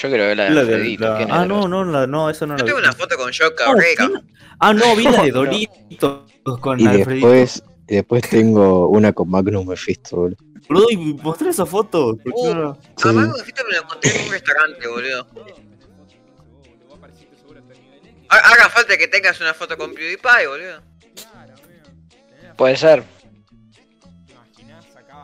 [0.00, 1.04] Yo creo que la de La de- Alfredito.
[1.08, 2.68] la- ¿quién es Ah, no, no, la, no, esa no Yo la vi.
[2.70, 4.06] tengo una foto con Joe Cabrera.
[4.08, 4.12] ¿quién?
[4.58, 6.22] Ah, no, vi la de Doritos
[6.60, 7.30] con Y Alfredito.
[7.30, 10.36] después, y después tengo una con Magnum Mephisto, boludo.
[10.68, 12.16] Boludo, y mostré esa foto.
[12.16, 12.80] ¿Por qué no la- Sí.
[13.04, 15.26] Además, me dijiste me lo encontré en un restaurante, boludo.
[18.28, 20.80] Ha- Haga falta que tengas una foto con PewDiePie, boludo.
[22.56, 23.04] Puede ser.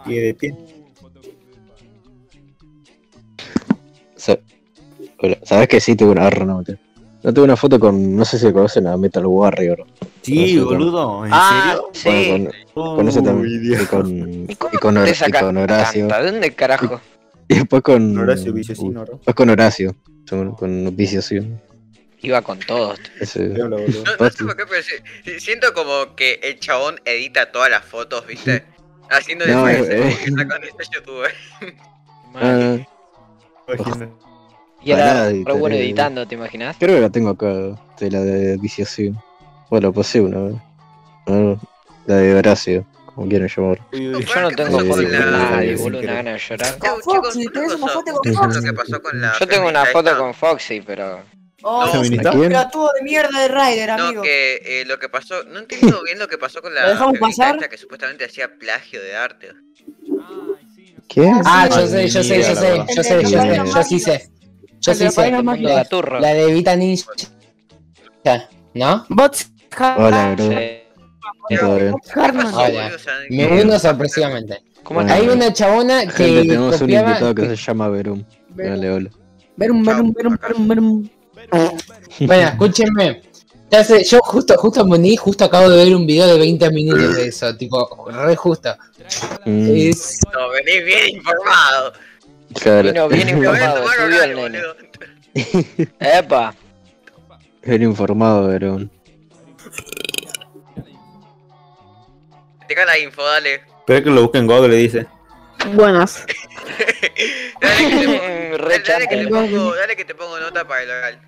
[0.06, 0.54] Y de pie.
[4.16, 4.38] Sa-
[5.20, 6.44] hola, ¿Sabes que sí tuve una arra?
[6.44, 6.78] No, mentira.
[7.22, 9.84] No tuve una foto con, no sé si conocen a Metal Warrior.
[10.22, 12.22] Sí, No sé, boludo, ¿en Ah, serio?
[12.24, 12.30] sí.
[12.30, 13.62] Bueno, con, con también.
[13.82, 16.06] Y con, ¿Y y con, Hor- y con Horacio.
[16.08, 16.22] tanta?
[16.22, 17.00] ¿De dónde carajo?
[17.48, 18.18] Y después con.
[18.18, 19.12] Horacio Villesino, ¿no?
[19.12, 19.96] Después con Horacio.
[20.28, 21.40] Con, con Vicio, sí.
[22.20, 22.98] Iba con todos.
[23.20, 23.48] Ese.
[23.48, 28.26] No, no sé por qué, pero siento como que el chabón edita todas las fotos,
[28.26, 28.64] ¿viste?
[29.10, 31.32] Haciendo No, diferencia eh, que sacan este youtuber.
[34.82, 35.58] Y era Pará, re editaré.
[35.58, 36.76] bueno editando, ¿te imaginas?
[36.78, 37.46] Creo que la tengo acá,
[37.98, 39.18] de la de viciación.
[39.70, 40.56] Bueno, pasé una vez.
[42.06, 43.78] La de Horacio, como quieran llamar.
[43.92, 46.38] Yo no tengo Sí, foto sí, con sí, nadie, sí, boludo, sí, una gana de
[46.38, 46.78] llorar.
[47.02, 49.40] Foxy, ¿tenés una foto con ¿Vieron lo Foxy?
[49.40, 51.20] Yo tengo una foto con Foxy, pero.
[51.64, 54.22] Oh, No, pelotudo de mierda de Ryder, No, amigo.
[54.22, 57.14] que eh, lo que pasó, no entiendo bien lo que pasó con la ¿Lo dejamos
[57.18, 57.56] feminista pasar?
[57.56, 59.48] esta que supuestamente hacía plagio de arte.
[61.08, 61.30] ¿Qué?
[61.44, 64.30] Ah, yo sé, yo sé, yo sé, yo sé, yo sé, yo sí sé.
[64.80, 65.32] Yo sí sé.
[65.88, 66.20] Turro.
[66.20, 67.06] La de Vita Ninja.
[68.74, 69.04] ¿No?
[69.08, 69.50] Bots
[69.96, 70.44] Hola, bro.
[72.54, 72.90] Hola.
[73.30, 74.62] Me uno sorpresivamente.
[75.08, 78.24] Hay una chabona Gente, que tenemos un invitado que se llama Verum.
[78.50, 79.10] Dale, hola.
[79.56, 81.08] Verum, verum, verum, verum, verum.
[82.20, 83.22] Bueno, escúchenme.
[83.70, 87.16] Sé, yo justo, justo me uní, justo acabo de ver un video de 20 minutos
[87.16, 88.74] de eso, tipo, re justo.
[89.44, 91.92] Mm, Es, No, venís bien informado.
[92.60, 92.88] Claro.
[92.88, 94.60] Vino bien informado, estudió el nene.
[96.00, 96.54] Epa.
[97.64, 98.88] Bien informado, Verum.
[102.66, 103.54] Tira la info, dale.
[103.54, 105.06] Espera que lo busque en Google, le dice.
[105.74, 106.24] Buenas.
[107.60, 110.90] Dale que te, dale, dale que te pongo, dale que te pongo nota para el
[110.90, 111.18] oral.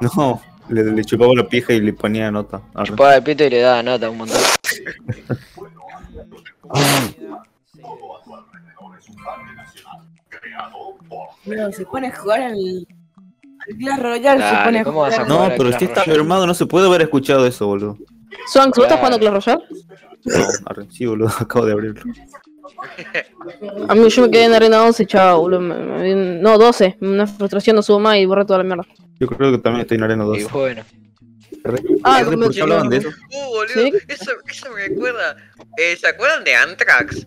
[0.00, 2.60] No, le, le chupaba la pija y le ponía nota.
[2.74, 2.88] Arre.
[2.88, 4.40] Chupaba el pito y le daba nota un montón.
[11.46, 12.52] Mira, se pone a jugar al.
[12.54, 15.50] al Clash Royale, se Dale, pone a ¿cómo vas a jugar.
[15.50, 17.98] No, pero si está firmado, no se puede haber escuchado eso, boludo.
[18.46, 19.64] Swank, ¿tú estás jugando Clash Royale?
[20.24, 22.02] No, arre, sí, boludo, acabo de abrirlo.
[23.88, 25.60] A mí yo me quedé en arena 11, chao, boludo.
[25.60, 26.98] No, 12.
[27.00, 28.84] Una frustración no subo más y borré toda la mierda.
[29.20, 30.38] Yo creo que también estoy en Arena 2.
[30.38, 30.82] Y bueno.
[32.02, 33.08] Ah, Arre, ¿Por qué hablaban de eso?
[33.08, 33.92] Uh, boludo, ¿Sí?
[34.08, 35.36] eso, eso me recuerda.
[35.78, 37.26] Eh, ¿Se acuerdan de Anthrax?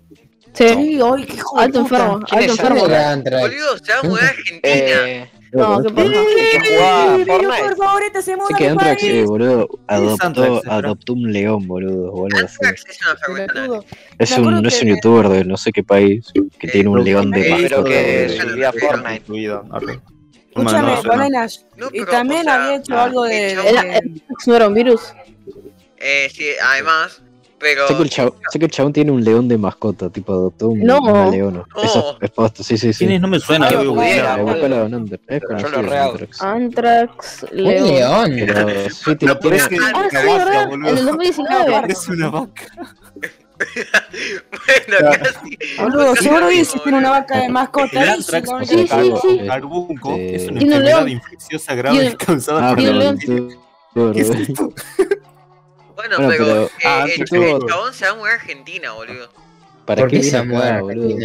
[0.58, 0.66] Sí.
[0.66, 2.80] Ay, qué hijo de Alto enfermo, ¿Quién alto enfermo.
[2.82, 3.42] ¿Cómo era Antrax?
[3.44, 4.60] Boludo, se va a mudar a Argentina.
[4.64, 6.10] Eh, No, qué pasa.
[6.12, 7.64] que jugaba Pero Fortnite.
[7.64, 12.38] por favor, este se muda que Antrax, eh, boludo, adoptó, un león, boludo, o algo
[12.46, 12.58] así.
[12.62, 13.00] Anthrax es
[13.30, 13.46] una.
[13.48, 13.86] Pelotudo.
[14.20, 16.90] Es un, no es un que- youtuber de no sé qué país que Eh, tiene
[16.90, 17.90] un león de pero mascota.
[17.90, 18.50] que boludo.
[18.52, 19.24] subía Fortnite.
[20.50, 21.10] Escúchame, No, no, no.
[21.10, 21.66] Balenas.
[21.78, 23.56] No, Y también había hecho ah, algo de.
[24.48, 25.02] ¿No era un virus?
[26.00, 27.22] Eh, sí, además,
[27.60, 27.88] pero.
[27.88, 30.70] Sé que, el chabón, sé que el chabón tiene un león de mascota, tipo adoptó
[30.70, 31.00] un, No.
[31.00, 31.64] una leona.
[31.76, 31.84] No.
[31.84, 33.00] Eso es posta, sí, sí, sí.
[33.06, 33.22] ¿Quién es?
[33.22, 33.80] No me suena, Yo.
[33.82, 33.94] Es lo.
[36.42, 37.46] Antrax.
[37.52, 38.32] Un León.
[38.92, 39.18] sí,
[39.84, 40.18] Ah, sí,
[40.88, 41.72] el 2019.
[41.72, 42.64] Parece una vaca.
[44.88, 45.58] bueno, casi.
[45.82, 48.04] Boludo, seguro dice tiene una vaca de mascota.
[48.04, 49.40] El Antrax, sí, o no, sea, Sí, sí, sí.
[49.40, 51.10] el carbunco, Eh, es una enfermedad león.
[51.10, 53.16] infecciosa grave causada Ah, por la
[54.14, 54.72] ¿Qué es esto?
[55.98, 58.92] Bueno, Bueno, pero, pero- eh, ah, el, el chabón se va a mudar a Argentina,
[58.94, 59.30] boludo.
[59.86, 61.18] ¿Para ¿Por qué qué se mueve acá, a boludo?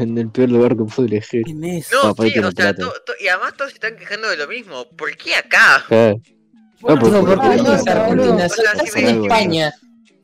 [0.00, 1.42] En el peor lugar que pude elegir.
[1.44, 1.88] ¿Quién es?
[1.92, 2.74] No, Papá, sí, o sea, plata.
[2.74, 4.86] to- to- y además todos se están quejando de lo mismo.
[4.96, 5.84] ¿Por qué acá?
[5.90, 6.14] Ah,
[6.80, 8.06] Bueno, pues, Digo, ¿por qué ah, vienes no, a Argentina?
[8.08, 8.34] boludo.
[8.34, 9.74] O sea, Estás sí, en España.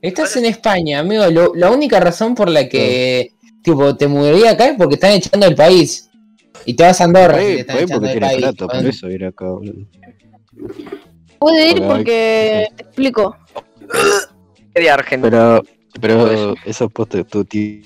[0.01, 1.27] Estás en España, amigo.
[1.29, 3.31] Lo- la única razón por la que
[3.63, 6.09] tipo te mudaría acá es porque están echando el país.
[6.65, 8.37] Y te vas a Andorra te están echando porque tiene país.
[8.39, 9.85] plata, por eso ir acá, boludo.
[11.39, 12.67] Puede ir porque.
[12.75, 13.35] Te explico.
[14.73, 15.61] De Argentina.
[15.99, 16.55] Pero, pero Eso.
[16.65, 17.81] eso es posta tu tío.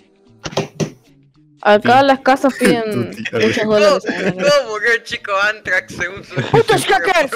[1.62, 4.04] Acá las casas piden muchos ¿Cómo, dólares.
[4.34, 7.32] cómo murió el chico Anthrax según su ¡Putos hackers!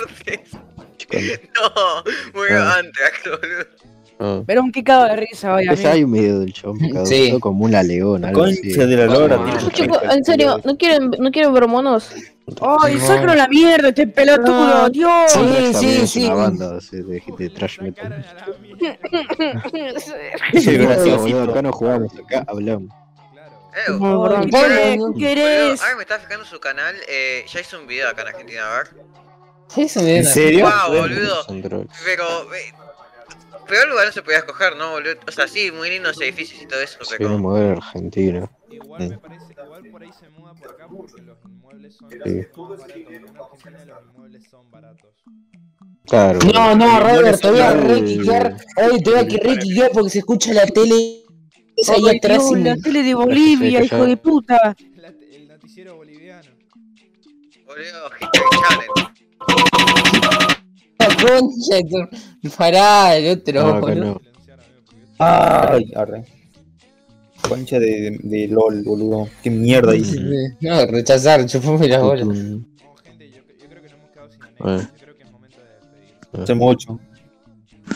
[1.56, 2.04] No,
[2.36, 2.76] murió Ah.
[2.78, 3.66] Anthrax, boludo.
[4.20, 4.44] Ah.
[4.46, 5.90] Pero un picado de risa hoy, amigo.
[5.90, 7.40] hay un video del que Sí.
[7.40, 8.32] como una leona.
[8.32, 9.44] Concha de la lora.
[9.44, 12.12] Tiene Chicos, pinta en serio, ¿no quieren, ¿no quieren ver monos?
[12.82, 14.82] ¡Ay, sácalo a la mierda, este pelotudo!
[14.84, 14.90] No.
[14.90, 15.32] ¡Dios!
[15.32, 16.26] Sí, también sí, es sí.
[16.26, 18.26] una banda así de, de trash metal.
[20.54, 21.18] Sí, Sí, graciosito.
[21.20, 22.92] boludo, acá no jugamos, acá hablamos.
[23.88, 24.46] Eh, No, perdón.
[24.46, 24.98] ¿Qué querés?
[24.98, 25.14] Boludo.
[25.18, 25.82] ¿Qué querés?
[25.82, 26.96] ahora me está fijando su canal.
[27.08, 28.88] Eh, ya hizo un video acá en Argentina, a ver.
[29.68, 30.66] Sí, eso me ¿En dio serio?
[30.66, 31.36] Wow, boludo.
[31.62, 31.82] Pero.
[32.56, 32.74] Eh,
[33.68, 35.14] peor lugar no se podía escoger, ¿no, boludo?
[35.28, 37.30] O sea, sí, muy lindos edificios y todo eso, Se pero.
[37.30, 38.50] viene a mover a Argentina.
[38.72, 41.38] Igual me parece, igual por ahí se muda por acá porque los
[41.72, 42.18] inmuebles son Sí.
[44.72, 45.16] baratos.
[46.06, 46.40] Claro.
[46.54, 48.58] No, no, Robert, te voy a requiquear.
[48.78, 51.24] Oye, te voy a requiquear porque se escucha la tele.
[51.76, 54.76] Esa ahí Ay, atrás Dios, y la tele de Bolivia, hijo de puta.
[54.96, 56.50] La- el noticiero boliviano.
[57.66, 58.10] Boludo,
[61.70, 64.20] de tu- Pará, el otro, No,
[65.20, 65.78] acá
[67.48, 69.28] Concha de, de LOL, boludo.
[69.42, 70.20] Qué mierda dice.
[70.62, 72.22] No, rechazar, chupame la bola.
[72.24, 72.66] Tutum.
[72.86, 74.46] Oh, gente, yo, yo creo que nos hemos quedado sin Eh.
[74.46, 74.92] anécdotas.
[74.92, 76.44] Yo creo que es momento de despedir.
[76.44, 77.00] Hacemos 8.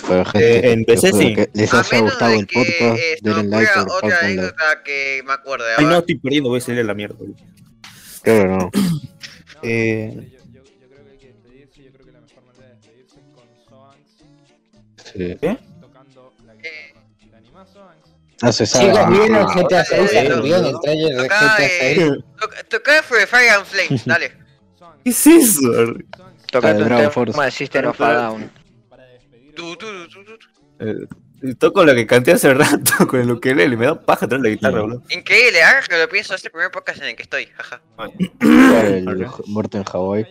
[0.07, 1.35] Bueno, gente, Eh, en PC sí.
[1.35, 2.99] que les A haya gustado el podcast.
[2.99, 4.41] eh, Denle like, ocurra otra compartanlo.
[4.41, 5.65] anécdota que me acuerde.
[5.77, 7.15] Ay, no, estoy perdiendo, voy a salir a la mierda.
[7.15, 7.35] boludo.
[8.23, 8.57] Claro, no.
[8.57, 8.71] No,
[9.65, 10.21] Eh, Yo,
[10.51, 11.83] yo, yo creo que hay que despedirse.
[11.83, 14.09] Yo creo que la mejor manera de despedirse es con Soangs
[15.13, 15.37] Sí.
[15.39, 15.57] ¿Qué?
[18.41, 18.91] No se sabe.
[18.91, 20.01] Chicos, ¿vieron Ah, GTA 6?
[20.01, 22.13] eh, ¿Se vieron el trailer de GTA eh, 6?
[22.39, 24.31] Toca, toca For Fire and Flames, dale.
[25.03, 25.61] ¿Qué es eso?
[25.69, 26.07] Un
[26.51, 27.41] Dragon tema Force.
[27.41, 28.51] de System of a Down.
[29.55, 30.47] Tu, tu, tu, tu, tu.
[30.79, 34.49] Eh, toco lo que canté hace rato con el ukelele, me da paja traer la
[34.49, 35.03] guitarra, boludo.
[35.09, 37.81] Increíble, ahora que lo pienso, es el primer podcast en el que estoy, jaja.
[38.39, 40.27] El muerto en Hawái.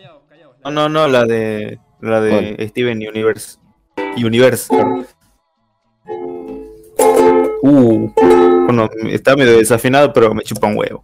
[0.63, 3.57] No, no, no, la de la de Steven Universe.
[4.17, 4.67] Universe.
[7.65, 8.11] Uh,
[8.65, 11.01] bueno, está medio desafinado, pero me chupa un huevo.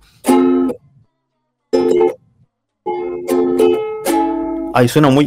[4.74, 5.26] Ay, suena muy.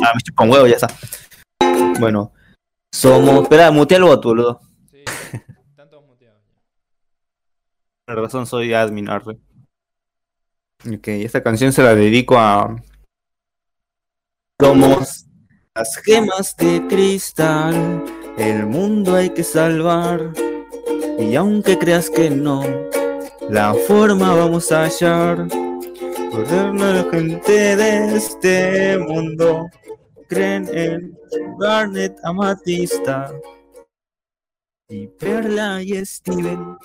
[0.00, 0.86] Ah, me chupa un huevo, ya está.
[1.98, 2.32] Bueno,
[2.92, 3.42] somos.
[3.42, 4.60] Espera, mutea el bot, boludo.
[4.92, 5.02] Sí,
[5.70, 6.44] están todos muteados.
[8.06, 9.40] Por razón soy admin, arre.
[10.86, 12.80] Ok, esta canción se la dedico a.
[14.60, 15.26] Somos
[15.74, 18.04] las gemas de cristal,
[18.38, 20.32] el mundo hay que salvar.
[21.18, 22.64] Y aunque creas que no,
[23.48, 25.48] la forma vamos a hallar.
[26.30, 29.68] Podernos la gente de este mundo
[30.28, 31.16] creen en
[31.60, 33.32] Garnet Amatista
[34.88, 36.76] y Perla y Steven.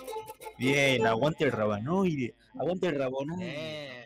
[0.58, 3.99] Bien, aguante el rabanoide, aguante el rabanoide.